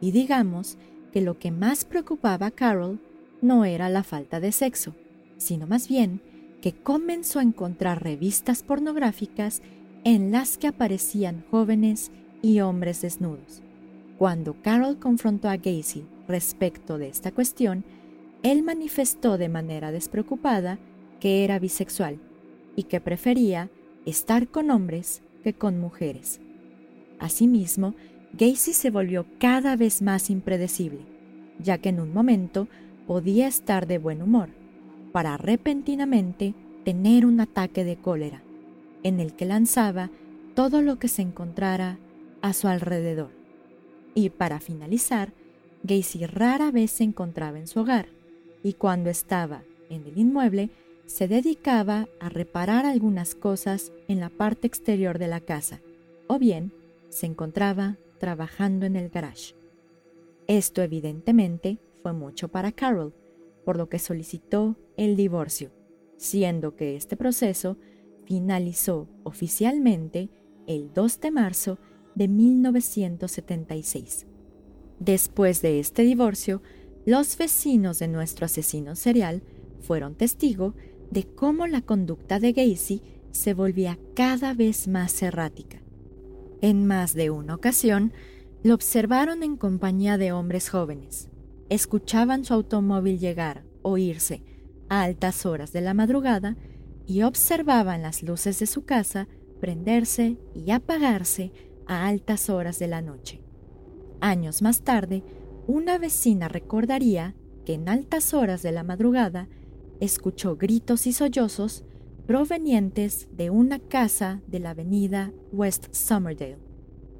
Y 0.00 0.12
digamos 0.12 0.78
que 1.12 1.20
lo 1.20 1.38
que 1.38 1.50
más 1.50 1.84
preocupaba 1.84 2.46
a 2.46 2.50
Carol 2.50 3.00
no 3.40 3.64
era 3.64 3.88
la 3.88 4.02
falta 4.02 4.40
de 4.40 4.52
sexo, 4.52 4.94
sino 5.36 5.66
más 5.66 5.88
bien 5.88 6.20
que 6.60 6.72
comenzó 6.72 7.38
a 7.38 7.42
encontrar 7.42 8.02
revistas 8.02 8.62
pornográficas 8.62 9.62
en 10.04 10.30
las 10.30 10.58
que 10.58 10.66
aparecían 10.66 11.44
jóvenes 11.50 12.10
y 12.42 12.60
hombres 12.60 13.02
desnudos. 13.02 13.62
Cuando 14.18 14.60
Carol 14.62 14.98
confrontó 14.98 15.48
a 15.48 15.56
Gacy 15.56 16.04
respecto 16.26 16.98
de 16.98 17.08
esta 17.08 17.32
cuestión, 17.32 17.84
él 18.42 18.62
manifestó 18.62 19.38
de 19.38 19.48
manera 19.48 19.92
despreocupada 19.92 20.78
que 21.20 21.44
era 21.44 21.58
bisexual 21.58 22.18
y 22.76 22.84
que 22.84 23.00
prefería 23.00 23.70
estar 24.06 24.48
con 24.48 24.70
hombres 24.70 25.22
que 25.42 25.54
con 25.54 25.80
mujeres. 25.80 26.40
Asimismo, 27.18 27.94
Gacy 28.32 28.72
se 28.72 28.90
volvió 28.90 29.26
cada 29.38 29.76
vez 29.76 30.02
más 30.02 30.30
impredecible, 30.30 31.00
ya 31.58 31.78
que 31.78 31.88
en 31.88 32.00
un 32.00 32.12
momento 32.12 32.68
podía 33.06 33.48
estar 33.48 33.86
de 33.86 33.98
buen 33.98 34.22
humor, 34.22 34.50
para 35.12 35.36
repentinamente 35.36 36.54
tener 36.84 37.26
un 37.26 37.40
ataque 37.40 37.84
de 37.84 37.96
cólera, 37.96 38.42
en 39.02 39.20
el 39.20 39.34
que 39.34 39.46
lanzaba 39.46 40.10
todo 40.54 40.82
lo 40.82 40.98
que 40.98 41.08
se 41.08 41.22
encontrara 41.22 41.98
a 42.42 42.52
su 42.52 42.68
alrededor. 42.68 43.30
Y 44.14 44.30
para 44.30 44.60
finalizar, 44.60 45.32
Gacy 45.82 46.26
rara 46.26 46.70
vez 46.70 46.90
se 46.90 47.04
encontraba 47.04 47.58
en 47.58 47.66
su 47.66 47.80
hogar, 47.80 48.08
y 48.62 48.74
cuando 48.74 49.10
estaba 49.10 49.62
en 49.88 50.04
el 50.04 50.18
inmueble, 50.18 50.70
se 51.06 51.26
dedicaba 51.28 52.08
a 52.20 52.28
reparar 52.28 52.84
algunas 52.84 53.34
cosas 53.34 53.92
en 54.08 54.20
la 54.20 54.28
parte 54.28 54.66
exterior 54.66 55.18
de 55.18 55.28
la 55.28 55.40
casa, 55.40 55.80
o 56.26 56.38
bien 56.38 56.72
se 57.08 57.26
encontraba 57.26 57.98
trabajando 58.18 58.86
en 58.86 58.96
el 58.96 59.08
garage. 59.08 59.54
Esto 60.46 60.82
evidentemente 60.82 61.78
fue 62.02 62.12
mucho 62.12 62.48
para 62.48 62.72
Carol, 62.72 63.14
por 63.64 63.76
lo 63.76 63.88
que 63.88 63.98
solicitó 63.98 64.76
el 64.96 65.16
divorcio, 65.16 65.72
siendo 66.16 66.74
que 66.74 66.96
este 66.96 67.16
proceso 67.16 67.76
finalizó 68.24 69.08
oficialmente 69.24 70.30
el 70.66 70.92
2 70.92 71.20
de 71.20 71.30
marzo 71.30 71.78
de 72.14 72.28
1976. 72.28 74.26
Después 74.98 75.62
de 75.62 75.80
este 75.80 76.02
divorcio, 76.02 76.62
los 77.06 77.38
vecinos 77.38 77.98
de 78.00 78.08
nuestro 78.08 78.46
asesino 78.46 78.96
serial 78.96 79.42
fueron 79.80 80.14
testigo 80.14 80.74
de 81.10 81.24
cómo 81.24 81.66
la 81.66 81.80
conducta 81.80 82.38
de 82.38 82.52
Gacy 82.52 83.02
se 83.30 83.54
volvía 83.54 83.98
cada 84.14 84.52
vez 84.54 84.88
más 84.88 85.22
errática. 85.22 85.80
En 86.60 86.86
más 86.86 87.14
de 87.14 87.30
una 87.30 87.54
ocasión, 87.54 88.12
lo 88.62 88.74
observaron 88.74 89.42
en 89.42 89.56
compañía 89.56 90.18
de 90.18 90.32
hombres 90.32 90.68
jóvenes. 90.68 91.28
Escuchaban 91.68 92.44
su 92.44 92.54
automóvil 92.54 93.18
llegar 93.18 93.64
o 93.82 93.98
irse 93.98 94.42
a 94.88 95.02
altas 95.02 95.46
horas 95.46 95.72
de 95.72 95.80
la 95.80 95.94
madrugada 95.94 96.56
y 97.06 97.22
observaban 97.22 98.02
las 98.02 98.22
luces 98.22 98.58
de 98.58 98.66
su 98.66 98.84
casa 98.84 99.28
prenderse 99.60 100.36
y 100.54 100.70
apagarse 100.70 101.52
a 101.86 102.06
altas 102.06 102.50
horas 102.50 102.78
de 102.78 102.88
la 102.88 103.02
noche. 103.02 103.42
Años 104.20 104.62
más 104.62 104.82
tarde, 104.82 105.22
una 105.66 105.98
vecina 105.98 106.48
recordaría 106.48 107.34
que 107.64 107.74
en 107.74 107.88
altas 107.88 108.34
horas 108.34 108.62
de 108.62 108.72
la 108.72 108.82
madrugada 108.82 109.48
escuchó 110.00 110.56
gritos 110.56 111.06
y 111.06 111.12
sollozos 111.12 111.84
provenientes 112.28 113.26
de 113.32 113.48
una 113.48 113.78
casa 113.78 114.42
de 114.46 114.60
la 114.60 114.70
avenida 114.70 115.32
West 115.50 115.86
Somerdale, 115.92 116.58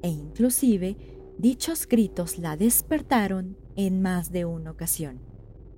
e 0.02 0.08
inclusive 0.10 0.98
dichos 1.38 1.88
gritos 1.88 2.36
la 2.36 2.58
despertaron 2.58 3.56
en 3.74 4.02
más 4.02 4.32
de 4.32 4.44
una 4.44 4.70
ocasión. 4.70 5.20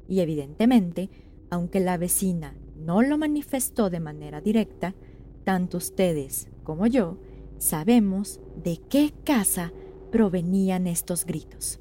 Y 0.09 0.19
evidentemente, 0.19 1.11
aunque 1.49 1.79
la 1.79 1.97
vecina 1.97 2.57
no 2.77 3.03
lo 3.03 3.19
manifestó 3.19 3.89
de 3.89 4.01
manera 4.01 4.41
directa, 4.41 4.97
tanto 5.45 5.77
ustedes 5.77 6.49
como 6.65 6.89
yo 6.89 7.21
sabemos 7.59 8.41
de 8.61 8.81
qué 8.89 9.15
casa 9.23 9.73
provenían 10.11 10.89
estos 10.89 11.25
gritos. 11.25 11.79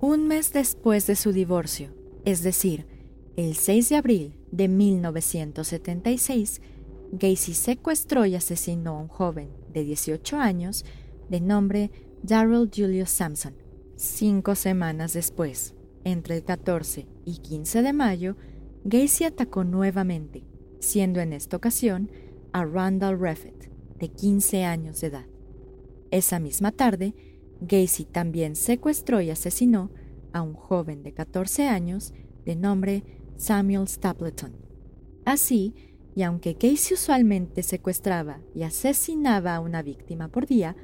Un 0.00 0.26
mes 0.26 0.54
después 0.54 1.06
de 1.06 1.16
su 1.16 1.32
divorcio, 1.32 1.90
es 2.24 2.42
decir, 2.42 2.86
el 3.36 3.56
6 3.56 3.90
de 3.90 3.96
abril 3.96 4.41
de 4.52 4.68
1976, 4.68 6.60
Gacy 7.12 7.54
secuestró 7.54 8.24
y 8.26 8.36
asesinó 8.36 8.92
a 8.92 9.00
un 9.00 9.08
joven 9.08 9.50
de 9.72 9.82
18 9.82 10.36
años 10.36 10.84
de 11.28 11.40
nombre 11.40 11.90
Darrell 12.22 12.70
Julius 12.72 13.10
Sampson. 13.10 13.54
Cinco 13.96 14.54
semanas 14.54 15.14
después, 15.14 15.74
entre 16.04 16.36
el 16.36 16.44
14 16.44 17.06
y 17.24 17.38
15 17.38 17.82
de 17.82 17.92
mayo, 17.92 18.36
Gacy 18.84 19.24
atacó 19.24 19.64
nuevamente, 19.64 20.44
siendo 20.80 21.20
en 21.20 21.32
esta 21.32 21.56
ocasión 21.56 22.10
a 22.52 22.64
Randall 22.64 23.18
Reffett, 23.18 23.70
de 23.98 24.08
15 24.08 24.64
años 24.64 25.00
de 25.00 25.06
edad. 25.08 25.26
Esa 26.10 26.38
misma 26.40 26.72
tarde, 26.72 27.14
Gacy 27.60 28.04
también 28.04 28.56
secuestró 28.56 29.20
y 29.20 29.30
asesinó 29.30 29.90
a 30.32 30.42
un 30.42 30.54
joven 30.54 31.02
de 31.02 31.12
14 31.12 31.68
años 31.68 32.12
de 32.44 32.56
nombre 32.56 33.04
Samuel 33.36 33.88
Stapleton. 33.88 34.52
Así, 35.24 35.74
y 36.14 36.22
aunque 36.22 36.54
Gacy 36.54 36.94
usualmente 36.94 37.62
secuestraba 37.62 38.40
y 38.54 38.62
asesinaba 38.64 39.56
a 39.56 39.60
una 39.60 39.82
víctima 39.82 40.28
por 40.28 40.46
día, 40.46 40.76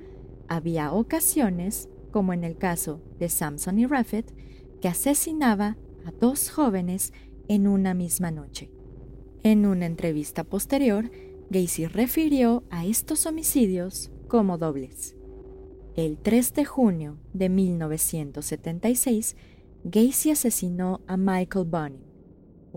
había 0.48 0.92
ocasiones, 0.92 1.88
como 2.10 2.32
en 2.32 2.44
el 2.44 2.56
caso 2.56 3.02
de 3.18 3.28
Samson 3.28 3.78
y 3.78 3.86
Raffet, 3.86 4.32
que 4.80 4.88
asesinaba 4.88 5.76
a 6.06 6.12
dos 6.12 6.50
jóvenes 6.50 7.12
en 7.48 7.66
una 7.66 7.94
misma 7.94 8.30
noche. 8.30 8.70
En 9.42 9.66
una 9.66 9.86
entrevista 9.86 10.44
posterior, 10.44 11.10
Gacy 11.50 11.86
refirió 11.86 12.64
a 12.70 12.86
estos 12.86 13.26
homicidios 13.26 14.10
como 14.28 14.58
dobles. 14.58 15.16
El 15.96 16.18
3 16.18 16.54
de 16.54 16.64
junio 16.64 17.18
de 17.32 17.48
1976, 17.48 19.36
Gacy 19.84 20.30
asesinó 20.30 21.00
a 21.06 21.16
Michael 21.16 21.64
Bunny, 21.64 22.07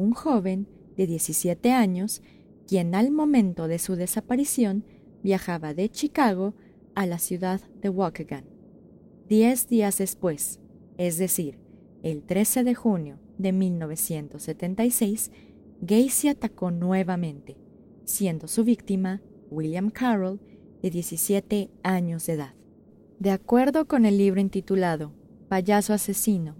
un 0.01 0.13
joven 0.13 0.67
de 0.97 1.07
17 1.07 1.71
años, 1.71 2.21
quien 2.67 2.95
al 2.95 3.11
momento 3.11 3.67
de 3.67 3.79
su 3.79 3.95
desaparición 3.95 4.83
viajaba 5.23 5.73
de 5.73 5.89
Chicago 5.89 6.55
a 6.95 7.05
la 7.05 7.19
ciudad 7.19 7.61
de 7.81 7.89
Waukegan. 7.89 8.45
Diez 9.29 9.67
días 9.67 9.99
después, 9.99 10.59
es 10.97 11.17
decir, 11.17 11.59
el 12.03 12.23
13 12.23 12.63
de 12.63 12.75
junio 12.75 13.19
de 13.37 13.51
1976, 13.53 15.31
Gacy 15.81 16.27
atacó 16.27 16.71
nuevamente, 16.71 17.57
siendo 18.03 18.47
su 18.47 18.63
víctima 18.63 19.21
William 19.49 19.89
Carroll, 19.89 20.39
de 20.81 20.89
17 20.89 21.69
años 21.83 22.25
de 22.25 22.33
edad. 22.33 22.55
De 23.19 23.29
acuerdo 23.29 23.87
con 23.87 24.05
el 24.05 24.17
libro 24.17 24.41
intitulado 24.41 25.13
Payaso 25.47 25.93
Asesino, 25.93 26.55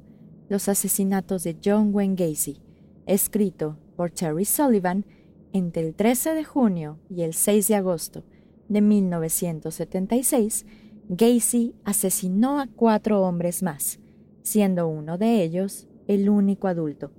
los 0.47 0.69
asesinatos 0.69 1.43
de 1.43 1.57
John 1.63 1.89
Wayne 1.91 2.15
Gacy, 2.15 2.61
escrito 3.05 3.77
por 3.95 4.11
Terry 4.11 4.45
Sullivan 4.45 5.05
entre 5.53 5.85
el 5.85 5.93
13 5.93 6.33
de 6.33 6.43
junio 6.43 6.99
y 7.09 7.23
el 7.23 7.33
6 7.33 7.67
de 7.67 7.75
agosto 7.75 8.23
de 8.69 8.81
1976, 8.81 10.65
Gacy 11.09 11.75
asesinó 11.83 12.59
a 12.59 12.67
cuatro 12.67 13.21
hombres 13.21 13.63
más, 13.63 13.99
siendo 14.43 14.87
uno 14.87 15.17
de 15.17 15.43
ellos 15.43 15.87
el 16.07 16.29
único 16.29 16.67
adulto, 16.67 17.11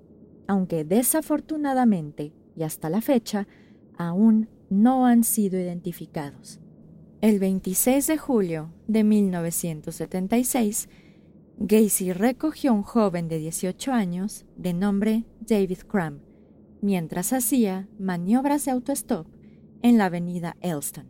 aunque 0.47 0.85
desafortunadamente 0.85 2.33
y 2.57 2.62
hasta 2.62 2.89
la 2.89 3.03
fecha 3.03 3.47
aún 3.99 4.49
no 4.71 5.04
han 5.04 5.25
sido 5.25 5.61
identificados. 5.61 6.59
El 7.21 7.39
26 7.39 8.06
de 8.06 8.19
julio 8.19 8.73
de 8.89 9.04
1976, 9.04 10.89
Gacy 11.58 12.12
recogió 12.12 12.71
a 12.71 12.75
un 12.75 12.82
joven 12.82 13.28
de 13.28 13.38
18 13.38 13.93
años 13.93 14.45
de 14.56 14.73
nombre 14.73 15.25
David 15.41 15.80
Cram, 15.88 16.21
mientras 16.80 17.32
hacía 17.32 17.88
maniobras 17.99 18.65
de 18.65 18.73
autostop 18.73 19.26
en 19.82 19.99
la 19.99 20.06
avenida 20.06 20.56
Elston. 20.60 21.06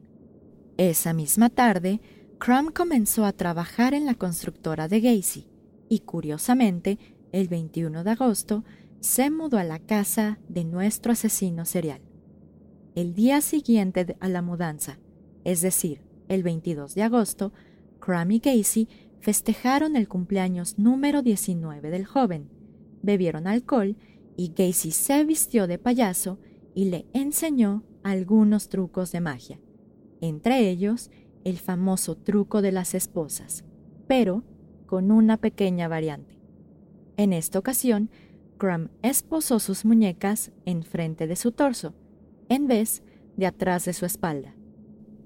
Esa 0.77 1.13
misma 1.13 1.49
tarde, 1.51 2.01
Crum 2.39 2.73
comenzó 2.73 3.25
a 3.25 3.33
trabajar 3.33 3.95
en 3.95 4.05
la 4.05 4.15
constructora 4.15 4.89
de 4.89 5.01
Gacy 5.01 5.49
y, 5.89 6.01
curiosamente, 6.01 6.99
el 7.31 7.49
21 7.49 8.05
de 8.05 8.11
agosto, 8.11 8.65
se 9.01 9.31
mudó 9.31 9.59
a 9.59 9.65
la 9.65 9.79
casa 9.79 10.39
de 10.49 10.65
nuestro 10.65 11.13
asesino 11.13 11.65
serial. 11.65 12.01
El 12.95 13.15
día 13.15 13.41
siguiente 13.41 14.17
a 14.21 14.29
la 14.29 14.43
mudanza, 14.43 14.99
es 15.45 15.61
decir, 15.61 16.03
el 16.29 16.43
22 16.43 16.95
de 16.95 17.03
agosto, 17.03 17.53
Crum 18.01 18.31
y 18.33 18.39
Gacy 18.41 18.89
festejaron 19.23 19.97
el 19.97 20.07
cumpleaños 20.07 20.79
número 20.79 21.23
19 21.23 21.91
del 21.91 22.05
joven, 22.05 22.51
bebieron 23.03 23.47
alcohol 23.47 23.97
y 24.37 24.53
Gacy 24.55 24.91
se 24.91 25.25
vistió 25.25 25.67
de 25.67 25.79
payaso 25.79 26.39
y 26.75 26.91
le 26.91 27.07
enseñó 27.15 27.83
algunos 28.03 28.69
trucos 28.69 29.11
de 29.13 29.21
magia 29.23 29.59
entre 30.23 30.71
ellos 30.71 31.11
el 31.45 31.59
famoso 31.59 32.17
truco 32.17 32.63
de 32.63 32.73
las 32.73 32.95
esposas, 32.95 33.65
pero 34.07 34.45
con 34.87 35.11
una 35.11 35.37
pequeña 35.37 35.89
variante. 35.89 36.39
En 37.17 37.33
esta 37.33 37.59
ocasión, 37.59 38.09
Crumb 38.57 38.89
esposó 39.03 39.59
sus 39.59 39.85
muñecas 39.85 40.53
enfrente 40.65 41.27
de 41.27 41.37
su 41.37 41.51
torso, 41.51 41.95
en 42.49 42.69
vez 42.69 43.03
de 43.37 43.47
atrás 43.47 43.85
de 43.85 43.93
su 43.93 44.07
espalda. 44.07 44.55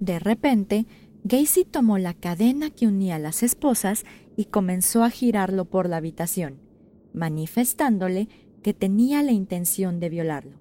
De 0.00 0.18
repente, 0.18 0.86
Gacy 1.28 1.64
tomó 1.64 1.98
la 1.98 2.14
cadena 2.14 2.70
que 2.70 2.86
unía 2.86 3.16
a 3.16 3.18
las 3.18 3.42
esposas 3.42 4.04
y 4.36 4.44
comenzó 4.44 5.02
a 5.02 5.10
girarlo 5.10 5.64
por 5.64 5.88
la 5.88 5.96
habitación, 5.96 6.60
manifestándole 7.12 8.28
que 8.62 8.74
tenía 8.74 9.24
la 9.24 9.32
intención 9.32 9.98
de 9.98 10.08
violarlo. 10.08 10.60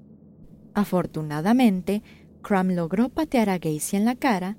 Afortunadamente, 0.74 2.02
Crum 2.42 2.70
logró 2.72 3.10
patear 3.10 3.52
a 3.52 3.60
Gacy 3.60 3.98
en 3.98 4.06
la 4.06 4.16
cara 4.16 4.58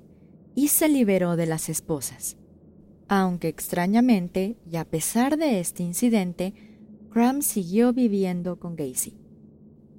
y 0.55 0.69
se 0.69 0.87
liberó 0.87 1.35
de 1.35 1.45
las 1.45 1.67
esposas. 1.67 2.37
Aunque 3.09 3.49
extrañamente, 3.49 4.55
y 4.65 4.77
a 4.77 4.85
pesar 4.85 5.35
de 5.35 5.59
este 5.59 5.83
incidente, 5.83 6.53
Crum 7.09 7.41
siguió 7.41 7.91
viviendo 7.91 8.59
con 8.59 8.77
Gacy. 8.77 9.17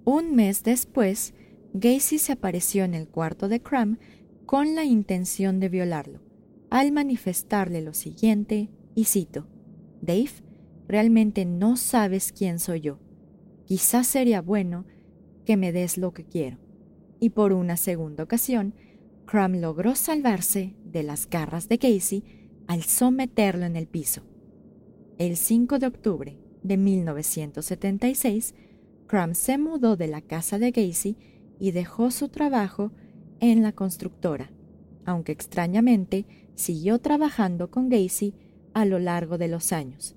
Un 0.07 0.35
mes 0.35 0.63
después, 0.63 1.35
Gacy 1.75 2.17
se 2.17 2.33
apareció 2.33 2.85
en 2.85 2.95
el 2.95 3.09
cuarto 3.09 3.51
de 3.51 3.61
Crum 3.61 3.99
con 4.49 4.75
la 4.75 4.85
intención 4.85 5.61
de 5.61 5.69
violarlo, 5.69 6.23
al 6.71 6.91
manifestarle 6.91 7.83
lo 7.83 7.93
siguiente, 7.93 8.71
y 8.95 9.05
cito, 9.05 9.47
Dave, 10.01 10.31
realmente 10.89 11.45
no 11.45 11.77
sabes 11.77 12.33
quién 12.33 12.59
soy 12.59 12.81
yo. 12.81 12.99
Quizás 13.67 14.07
sería 14.07 14.41
bueno 14.41 14.87
que 15.45 15.59
me 15.59 15.71
des 15.71 15.99
lo 15.99 16.15
que 16.15 16.25
quiero 16.25 16.59
y 17.21 17.31
por 17.31 17.53
una 17.53 17.77
segunda 17.77 18.25
ocasión, 18.25 18.75
Crum 19.27 19.61
logró 19.61 19.95
salvarse 19.95 20.75
de 20.83 21.03
las 21.03 21.29
garras 21.29 21.69
de 21.69 21.77
Gacy 21.77 22.25
al 22.67 22.83
someterlo 22.85 23.67
en 23.67 23.77
el 23.77 23.87
piso. 23.87 24.23
El 25.19 25.37
5 25.37 25.79
de 25.79 25.87
octubre 25.87 26.39
de 26.63 26.77
1976, 26.77 28.55
Crum 29.07 29.35
se 29.35 29.59
mudó 29.59 29.97
de 29.97 30.09
la 30.09 30.23
casa 30.23 30.59
de 30.59 30.71
Gacy 30.71 31.17
y 31.59 31.73
dejó 31.73 32.11
su 32.11 32.29
trabajo 32.29 32.93
en 33.41 33.63
la 33.63 33.73
constructora, 33.73 34.51
aunque 35.05 35.33
extrañamente 35.33 36.27
siguió 36.55 36.99
trabajando 36.99 37.71
con 37.71 37.89
Gacy 37.89 38.35
a 38.75 38.85
lo 38.85 38.99
largo 38.99 39.39
de 39.39 39.49
los 39.49 39.73
años. 39.73 40.17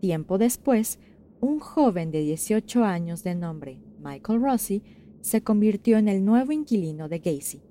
Tiempo 0.00 0.38
después, 0.38 0.98
un 1.40 1.58
joven 1.58 2.10
de 2.10 2.20
18 2.20 2.84
años 2.84 3.22
de 3.22 3.34
nombre 3.34 3.80
Michael 4.02 4.40
Rossi 4.40 4.82
se 5.20 5.42
convirtió 5.42 5.98
en 5.98 6.08
el 6.08 6.24
nuevo 6.24 6.52
inquilino 6.52 7.08
de 7.08 7.18
Gacy. 7.18 7.62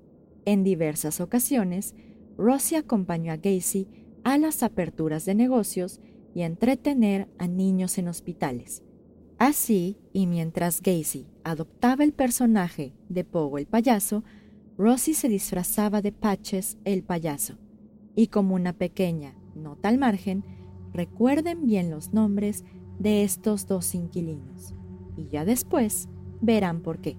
En 0.44 0.62
diversas 0.62 1.20
ocasiones, 1.20 1.94
Rossi 2.36 2.74
acompañó 2.74 3.32
a 3.32 3.36
Gacy 3.36 3.88
a 4.24 4.38
las 4.38 4.62
aperturas 4.62 5.24
de 5.24 5.34
negocios 5.34 6.00
y 6.34 6.42
a 6.42 6.46
entretener 6.46 7.28
a 7.38 7.48
niños 7.48 7.96
en 7.98 8.08
hospitales. 8.08 8.82
Así, 9.38 9.96
y 10.12 10.26
mientras 10.26 10.82
Gacy 10.82 11.26
adoptaba 11.44 12.04
el 12.04 12.12
personaje 12.12 12.92
de 13.08 13.24
Pogo 13.24 13.58
el 13.58 13.66
payaso, 13.66 14.24
Rossi 14.78 15.14
se 15.14 15.28
disfrazaba 15.28 16.02
de 16.02 16.12
Patches 16.12 16.76
el 16.84 17.02
payaso. 17.02 17.54
Y 18.14 18.26
como 18.28 18.54
una 18.54 18.72
pequeña 18.72 19.34
nota 19.54 19.88
al 19.88 19.98
margen, 19.98 20.44
recuerden 20.92 21.66
bien 21.66 21.90
los 21.90 22.12
nombres 22.12 22.64
de 22.98 23.24
estos 23.24 23.66
dos 23.66 23.94
inquilinos. 23.94 24.74
Y 25.16 25.28
ya 25.28 25.44
después 25.44 26.08
verán 26.40 26.80
por 26.80 26.98
qué. 26.98 27.16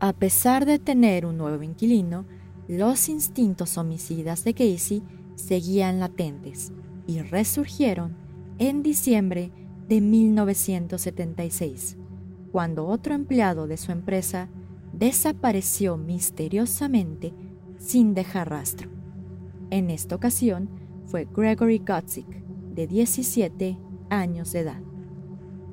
A 0.00 0.12
pesar 0.12 0.66
de 0.66 0.78
tener 0.78 1.24
un 1.26 1.38
nuevo 1.38 1.62
inquilino, 1.62 2.26
los 2.68 3.08
instintos 3.08 3.78
homicidas 3.78 4.44
de 4.44 4.54
Casey 4.54 5.02
seguían 5.34 6.00
latentes 6.00 6.72
y 7.06 7.20
resurgieron 7.20 8.16
en 8.58 8.82
diciembre 8.82 9.50
de 9.88 10.00
1976, 10.00 11.96
cuando 12.50 12.86
otro 12.86 13.14
empleado 13.14 13.66
de 13.66 13.76
su 13.76 13.92
empresa 13.92 14.48
desapareció 15.02 15.96
misteriosamente 15.96 17.34
sin 17.76 18.14
dejar 18.14 18.50
rastro. 18.50 18.88
En 19.70 19.90
esta 19.90 20.14
ocasión 20.14 20.70
fue 21.06 21.24
Gregory 21.24 21.78
Gotzik, 21.78 22.28
de 22.72 22.86
17 22.86 23.78
años 24.10 24.52
de 24.52 24.60
edad. 24.60 24.80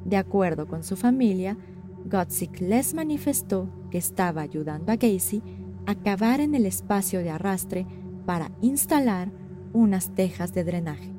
De 0.04 0.18
acuerdo 0.18 0.68
con 0.68 0.82
su 0.82 0.96
familia, 0.96 1.60
Gotzik 2.06 2.60
les 2.60 2.96
manifestó 2.96 3.70
que 3.92 4.00
estaba 4.00 4.42
ayudando 4.42 4.92
a 4.92 4.96
Gacy 4.96 5.44
a 5.86 5.94
cavar 5.94 6.40
en 6.40 6.56
el 6.56 6.66
espacio 6.66 7.20
de 7.20 7.30
arrastre 7.30 7.86
para 8.26 8.50
instalar 8.62 9.32
unas 9.74 10.16
tejas 10.16 10.56
de 10.56 10.64
drenaje. 10.64 11.14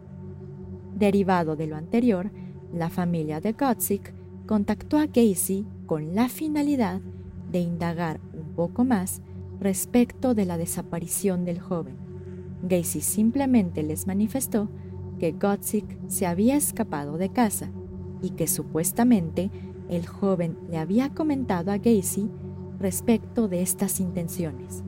Derivado 0.96 1.55
de 1.55 1.68
lo 1.68 1.77
anterior, 1.77 2.33
la 2.75 2.90
familia 2.90 3.40
de 3.40 3.53
Gotzik 3.53 4.12
contactó 4.49 4.99
a 4.99 5.07
Gacy 5.07 5.64
con 5.87 6.16
la 6.16 6.29
finalidad 6.29 7.01
de 7.01 7.19
indagar 7.58 8.20
un 8.32 8.54
poco 8.54 8.84
más 8.84 9.20
respecto 9.58 10.34
de 10.34 10.46
la 10.46 10.56
desaparición 10.56 11.44
del 11.44 11.60
joven. 11.60 11.96
Gacy 12.62 13.00
simplemente 13.00 13.82
les 13.82 14.06
manifestó 14.06 14.68
que 15.18 15.32
Gotzik 15.32 15.98
se 16.08 16.26
había 16.26 16.56
escapado 16.56 17.18
de 17.18 17.30
casa 17.30 17.70
y 18.22 18.30
que 18.30 18.46
supuestamente 18.46 19.50
el 19.88 20.06
joven 20.06 20.56
le 20.70 20.78
había 20.78 21.10
comentado 21.10 21.72
a 21.72 21.78
Gacy 21.78 22.30
respecto 22.78 23.48
de 23.48 23.62
estas 23.62 24.00
intenciones. 24.00 24.82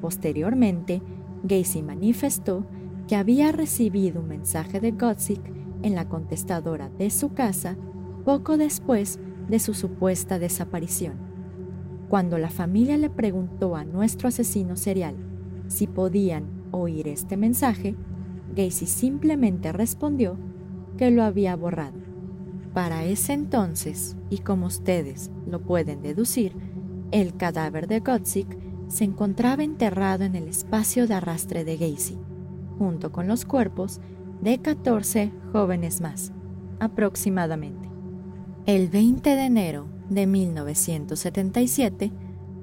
Posteriormente, 0.00 1.02
Gacy 1.42 1.82
manifestó 1.82 2.66
que 3.08 3.16
había 3.16 3.50
recibido 3.50 4.20
un 4.20 4.28
mensaje 4.28 4.80
de 4.80 4.92
Gotzik 4.92 5.40
en 5.82 5.94
la 5.94 6.08
contestadora 6.08 6.88
de 6.90 7.10
su 7.10 7.32
casa 7.32 7.76
poco 8.24 8.56
después 8.56 9.18
de 9.48 9.58
su 9.58 9.74
supuesta 9.74 10.38
desaparición. 10.38 11.31
Cuando 12.12 12.36
la 12.36 12.50
familia 12.50 12.98
le 12.98 13.08
preguntó 13.08 13.74
a 13.74 13.86
nuestro 13.86 14.28
asesino 14.28 14.76
serial 14.76 15.16
si 15.68 15.86
podían 15.86 16.44
oír 16.70 17.08
este 17.08 17.38
mensaje, 17.38 17.96
Gacy 18.54 18.84
simplemente 18.84 19.72
respondió 19.72 20.36
que 20.98 21.10
lo 21.10 21.22
había 21.22 21.56
borrado. 21.56 21.98
Para 22.74 23.06
ese 23.06 23.32
entonces, 23.32 24.14
y 24.28 24.40
como 24.40 24.66
ustedes 24.66 25.30
lo 25.46 25.62
pueden 25.62 26.02
deducir, 26.02 26.52
el 27.12 27.34
cadáver 27.34 27.86
de 27.86 28.00
Gotzik 28.00 28.58
se 28.88 29.04
encontraba 29.04 29.64
enterrado 29.64 30.24
en 30.24 30.34
el 30.34 30.48
espacio 30.48 31.06
de 31.06 31.14
arrastre 31.14 31.64
de 31.64 31.78
Gacy, 31.78 32.18
junto 32.78 33.10
con 33.10 33.26
los 33.26 33.46
cuerpos 33.46 34.02
de 34.42 34.58
14 34.58 35.32
jóvenes 35.50 36.02
más, 36.02 36.30
aproximadamente. 36.78 37.88
El 38.66 38.90
20 38.90 39.30
de 39.30 39.46
enero 39.46 39.91
de 40.14 40.26
1977, 40.26 42.10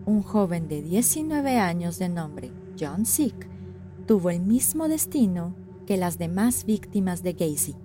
un 0.05 0.21
joven 0.21 0.67
de 0.67 0.81
19 0.81 1.57
años 1.57 1.99
de 1.99 2.09
nombre 2.09 2.51
John 2.79 3.05
Sick 3.05 3.47
tuvo 4.05 4.29
el 4.29 4.41
mismo 4.41 4.87
destino 4.87 5.55
que 5.85 5.97
las 5.97 6.17
demás 6.17 6.65
víctimas 6.65 7.23
de 7.23 7.33
Gacy, 7.33 7.75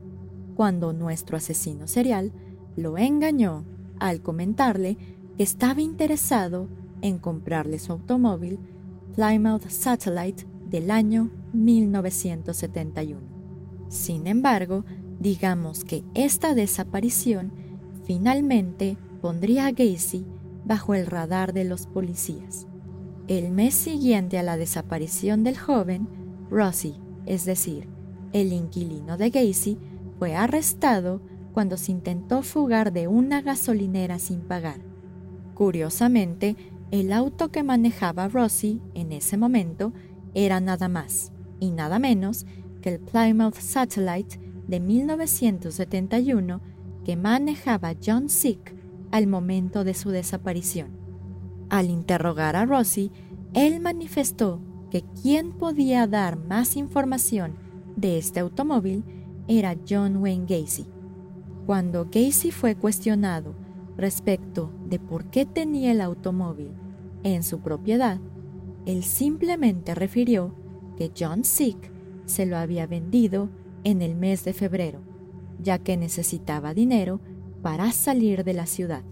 cuando 0.54 0.92
nuestro 0.92 1.36
asesino 1.36 1.86
serial 1.86 2.32
lo 2.76 2.98
engañó 2.98 3.64
al 3.98 4.20
comentarle 4.22 4.96
que 5.36 5.42
estaba 5.42 5.80
interesado 5.80 6.68
en 7.02 7.18
comprarle 7.18 7.78
su 7.78 7.92
automóvil 7.92 8.58
Plymouth 9.14 9.68
Satellite 9.68 10.46
del 10.68 10.90
año 10.90 11.30
1971. 11.52 13.20
Sin 13.88 14.26
embargo, 14.26 14.84
digamos 15.20 15.84
que 15.84 16.04
esta 16.14 16.54
desaparición 16.54 17.52
finalmente 18.04 18.96
pondría 19.24 19.64
a 19.64 19.70
Gacy 19.70 20.26
bajo 20.66 20.92
el 20.92 21.06
radar 21.06 21.54
de 21.54 21.64
los 21.64 21.86
policías. 21.86 22.66
El 23.26 23.52
mes 23.52 23.72
siguiente 23.72 24.36
a 24.36 24.42
la 24.42 24.58
desaparición 24.58 25.44
del 25.44 25.56
joven, 25.56 26.06
Rossi, 26.50 26.96
es 27.24 27.46
decir, 27.46 27.88
el 28.34 28.52
inquilino 28.52 29.16
de 29.16 29.30
Gacy 29.30 29.78
fue 30.18 30.36
arrestado 30.36 31.22
cuando 31.54 31.78
se 31.78 31.90
intentó 31.90 32.42
fugar 32.42 32.92
de 32.92 33.08
una 33.08 33.40
gasolinera 33.40 34.18
sin 34.18 34.40
pagar. 34.40 34.82
Curiosamente, 35.54 36.54
el 36.90 37.10
auto 37.10 37.50
que 37.50 37.62
manejaba 37.62 38.28
Rossi 38.28 38.82
en 38.92 39.10
ese 39.10 39.38
momento 39.38 39.94
era 40.34 40.60
nada 40.60 40.90
más 40.90 41.32
y 41.60 41.70
nada 41.70 41.98
menos 41.98 42.44
que 42.82 42.90
el 42.90 43.00
Plymouth 43.00 43.56
Satellite 43.56 44.38
de 44.68 44.80
1971 44.80 46.60
que 47.06 47.16
manejaba 47.16 47.94
John 48.04 48.28
Sick 48.28 48.83
al 49.14 49.28
momento 49.28 49.84
de 49.84 49.94
su 49.94 50.10
desaparición. 50.10 50.88
Al 51.70 51.88
interrogar 51.88 52.56
a 52.56 52.66
Rossi, 52.66 53.12
él 53.52 53.78
manifestó 53.78 54.60
que 54.90 55.04
quien 55.22 55.52
podía 55.52 56.08
dar 56.08 56.36
más 56.36 56.76
información 56.76 57.54
de 57.94 58.18
este 58.18 58.40
automóvil 58.40 59.04
era 59.46 59.76
John 59.88 60.16
Wayne 60.16 60.46
Gacy. 60.48 60.86
Cuando 61.64 62.06
Gacy 62.06 62.50
fue 62.50 62.74
cuestionado 62.74 63.54
respecto 63.96 64.72
de 64.84 64.98
por 64.98 65.26
qué 65.26 65.46
tenía 65.46 65.92
el 65.92 66.00
automóvil 66.00 66.72
en 67.22 67.44
su 67.44 67.60
propiedad, 67.60 68.18
él 68.84 69.04
simplemente 69.04 69.94
refirió 69.94 70.56
que 70.96 71.12
John 71.16 71.44
Sick 71.44 71.92
se 72.26 72.46
lo 72.46 72.56
había 72.56 72.88
vendido 72.88 73.48
en 73.84 74.02
el 74.02 74.16
mes 74.16 74.44
de 74.44 74.54
febrero, 74.54 75.02
ya 75.62 75.78
que 75.78 75.96
necesitaba 75.96 76.74
dinero 76.74 77.20
para 77.64 77.90
salir 77.92 78.44
de 78.44 78.52
la 78.52 78.66
ciudad. 78.66 79.02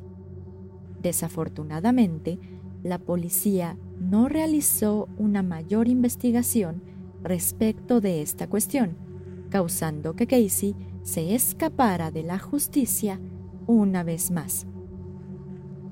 Desafortunadamente, 1.00 2.38
la 2.82 2.98
policía 2.98 3.78
no 3.98 4.28
realizó 4.28 5.08
una 5.16 5.42
mayor 5.42 5.88
investigación 5.88 6.82
respecto 7.22 8.02
de 8.02 8.20
esta 8.20 8.50
cuestión, 8.50 8.98
causando 9.48 10.14
que 10.16 10.26
Casey 10.26 10.76
se 11.02 11.34
escapara 11.34 12.10
de 12.10 12.24
la 12.24 12.38
justicia 12.38 13.18
una 13.66 14.02
vez 14.02 14.30
más. 14.30 14.66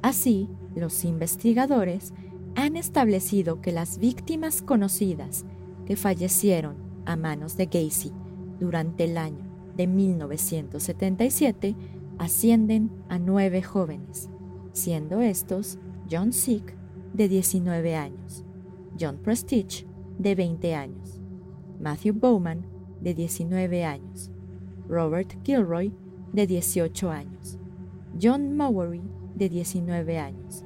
Así, 0.03 0.51
los 0.75 1.07
investigadores 1.07 2.13
han 2.57 2.77
establecido 2.77 3.63
que 3.63 3.73
las 3.73 3.97
víctimas 3.97 4.61
conocidas 4.61 5.47
que 5.87 5.97
fallecieron 5.97 6.77
a 7.07 7.17
manos 7.17 7.57
de 7.57 7.69
Casey 7.69 8.13
durante 8.59 9.05
el 9.05 9.17
año 9.17 9.49
de 9.79 9.87
1977 9.87 11.75
ascienden 12.21 12.91
a 13.09 13.19
nueve 13.19 13.63
jóvenes, 13.63 14.29
siendo 14.73 15.23
estos 15.23 15.79
John 16.11 16.35
Sick, 16.35 16.77
de 17.15 17.29
19 17.29 17.97
años, 17.97 18.45
John 19.01 19.17
Prestige, 19.17 19.87
de 20.19 20.35
20 20.35 20.75
años, 20.75 21.19
Matthew 21.81 22.13
Bowman, 22.13 22.67
de 23.01 23.15
19 23.15 23.87
años, 23.87 24.31
Robert 24.87 25.35
Gilroy, 25.45 25.95
de 26.35 26.47
18 26.47 27.11
años, 27.11 27.59
John 28.21 28.55
Mowery, 28.55 29.03
de 29.35 29.49
19 29.49 30.19
años, 30.19 30.63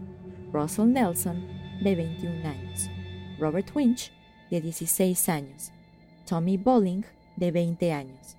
Russell 0.52 0.88
Nelson, 0.88 1.40
de 1.84 1.94
21 1.94 2.48
años, 2.48 2.90
Robert 3.38 3.70
Winch, 3.76 4.12
de 4.50 4.60
16 4.60 5.28
años, 5.28 5.70
Tommy 6.26 6.56
Bowling, 6.56 7.04
de 7.36 7.52
20 7.52 7.92
años, 7.92 8.36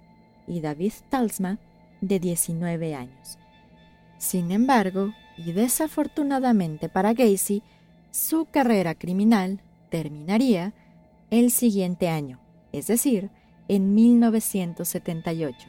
y 0.48 0.60
David 0.60 0.92
Talsma, 1.10 1.60
de 2.02 2.20
19 2.20 2.96
años. 2.96 3.38
Sin 4.18 4.52
embargo, 4.52 5.14
y 5.38 5.52
desafortunadamente 5.52 6.90
para 6.90 7.14
Gacy, 7.14 7.64
su 8.12 8.46
carrera 8.46 8.96
criminal 8.96 9.62
terminaría 9.90 10.74
el 11.30 11.52
siguiente 11.52 12.08
año, 12.10 12.40
es 12.72 12.88
decir, 12.88 13.30
en 13.68 13.94
1978, 13.94 15.68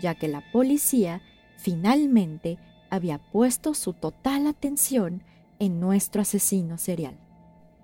ya 0.00 0.14
que 0.14 0.28
la 0.28 0.42
policía 0.52 1.22
finalmente 1.56 2.58
había 2.90 3.18
puesto 3.18 3.74
su 3.74 3.94
total 3.94 4.46
atención 4.46 5.22
en 5.58 5.80
nuestro 5.80 6.22
asesino 6.22 6.78
serial. 6.78 7.16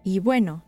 Y 0.05 0.19
bueno, 0.21 0.63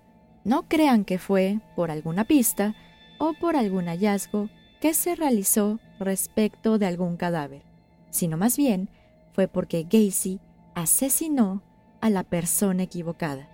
no 0.44 0.68
crean 0.68 1.04
que 1.04 1.18
fue 1.18 1.60
por 1.76 1.90
alguna 1.90 2.24
pista 2.24 2.74
o 3.18 3.34
por 3.34 3.56
algún 3.56 3.86
hallazgo 3.86 4.48
que 4.80 4.94
se 4.94 5.14
realizó 5.14 5.78
respecto 6.00 6.78
de 6.78 6.86
algún 6.86 7.16
cadáver, 7.16 7.62
sino 8.10 8.36
más 8.36 8.56
bien 8.56 8.88
fue 9.32 9.46
porque 9.48 9.84
Gacy 9.84 10.40
asesinó 10.74 11.62
a 12.00 12.10
la 12.10 12.24
persona 12.24 12.82
equivocada. 12.82 13.48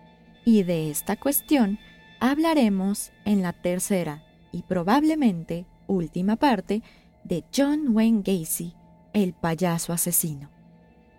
Y 0.45 0.63
de 0.63 0.91
esta 0.91 1.17
cuestión 1.17 1.79
hablaremos 2.21 3.13
en 3.25 3.43
la 3.43 3.53
tercera 3.53 4.23
y 4.53 4.63
probablemente 4.63 5.67
última 5.87 6.37
parte 6.37 6.83
de 7.25 7.45
John 7.55 7.95
Wayne 7.95 8.23
Gacy, 8.25 8.75
el 9.13 9.33
payaso 9.33 9.93
asesino. 9.93 10.51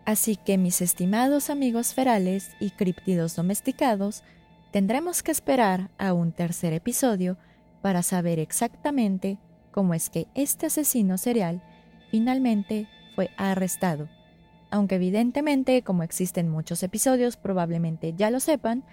Así 0.06 0.38
que 0.38 0.58
mis 0.58 0.82
estimados 0.82 1.50
amigos 1.50 1.94
ferales 1.94 2.52
y 2.62 2.70
críptidos 2.72 3.36
domesticados, 3.36 4.24
tendremos 4.72 5.22
que 5.22 5.32
esperar 5.32 5.90
a 5.98 6.14
un 6.14 6.32
tercer 6.32 6.72
episodio 6.72 7.38
para 7.82 8.04
saber 8.04 8.40
exactamente 8.40 9.38
cómo 9.78 9.94
es 9.94 10.10
que 10.10 10.26
este 10.34 10.66
asesino 10.66 11.20
serial 11.20 11.62
finalmente 12.10 12.88
fue 13.14 13.30
arrestado. 13.38 14.10
Aunque 14.72 14.96
evidentemente, 14.96 15.84
como 15.84 16.02
existen 16.02 16.50
muchos 16.50 16.82
episodios, 16.82 17.38
probablemente 17.38 18.16
ya 18.18 18.32
lo 18.32 18.40
sepan, 18.40 18.84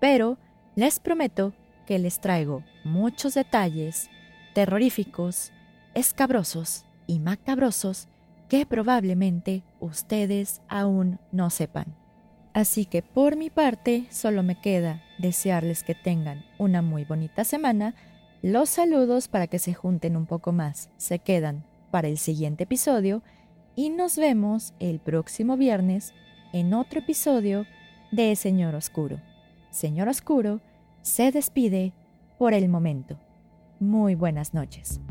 pero 0.00 0.38
les 0.76 0.98
prometo 0.98 1.52
que 1.86 1.98
les 1.98 2.22
traigo 2.22 2.64
muchos 2.84 3.34
detalles 3.34 4.08
terroríficos, 4.54 5.52
escabrosos 5.92 6.86
y 7.06 7.18
macabrosos 7.18 8.08
que 8.48 8.64
probablemente 8.64 9.62
ustedes 9.78 10.62
aún 10.68 11.18
no 11.32 11.50
sepan. 11.50 11.94
Así 12.54 12.86
que 12.86 13.02
por 13.02 13.36
mi 13.36 13.50
parte 13.50 14.06
solo 14.08 14.42
me 14.42 14.58
queda 14.58 15.02
desearles 15.18 15.84
que 15.84 15.94
tengan 15.94 16.46
una 16.56 16.80
muy 16.80 17.04
bonita 17.04 17.44
semana. 17.44 17.94
Los 18.42 18.70
saludos 18.70 19.28
para 19.28 19.48
que 19.48 19.58
se 19.58 19.74
junten 19.74 20.16
un 20.16 20.24
poco 20.24 20.50
más 20.50 20.88
se 20.96 21.18
quedan 21.18 21.66
para 21.90 22.08
el 22.08 22.16
siguiente 22.16 22.64
episodio 22.64 23.22
y 23.76 23.90
nos 23.90 24.16
vemos 24.16 24.72
el 24.78 24.98
próximo 24.98 25.58
viernes 25.58 26.14
en 26.54 26.72
otro 26.72 27.00
episodio 27.00 27.66
de 28.10 28.34
Señor 28.36 28.74
Oscuro. 28.74 29.20
Señor 29.70 30.08
Oscuro 30.08 30.62
se 31.02 31.32
despide 31.32 31.92
por 32.38 32.54
el 32.54 32.70
momento. 32.70 33.18
Muy 33.78 34.14
buenas 34.14 34.54
noches. 34.54 35.02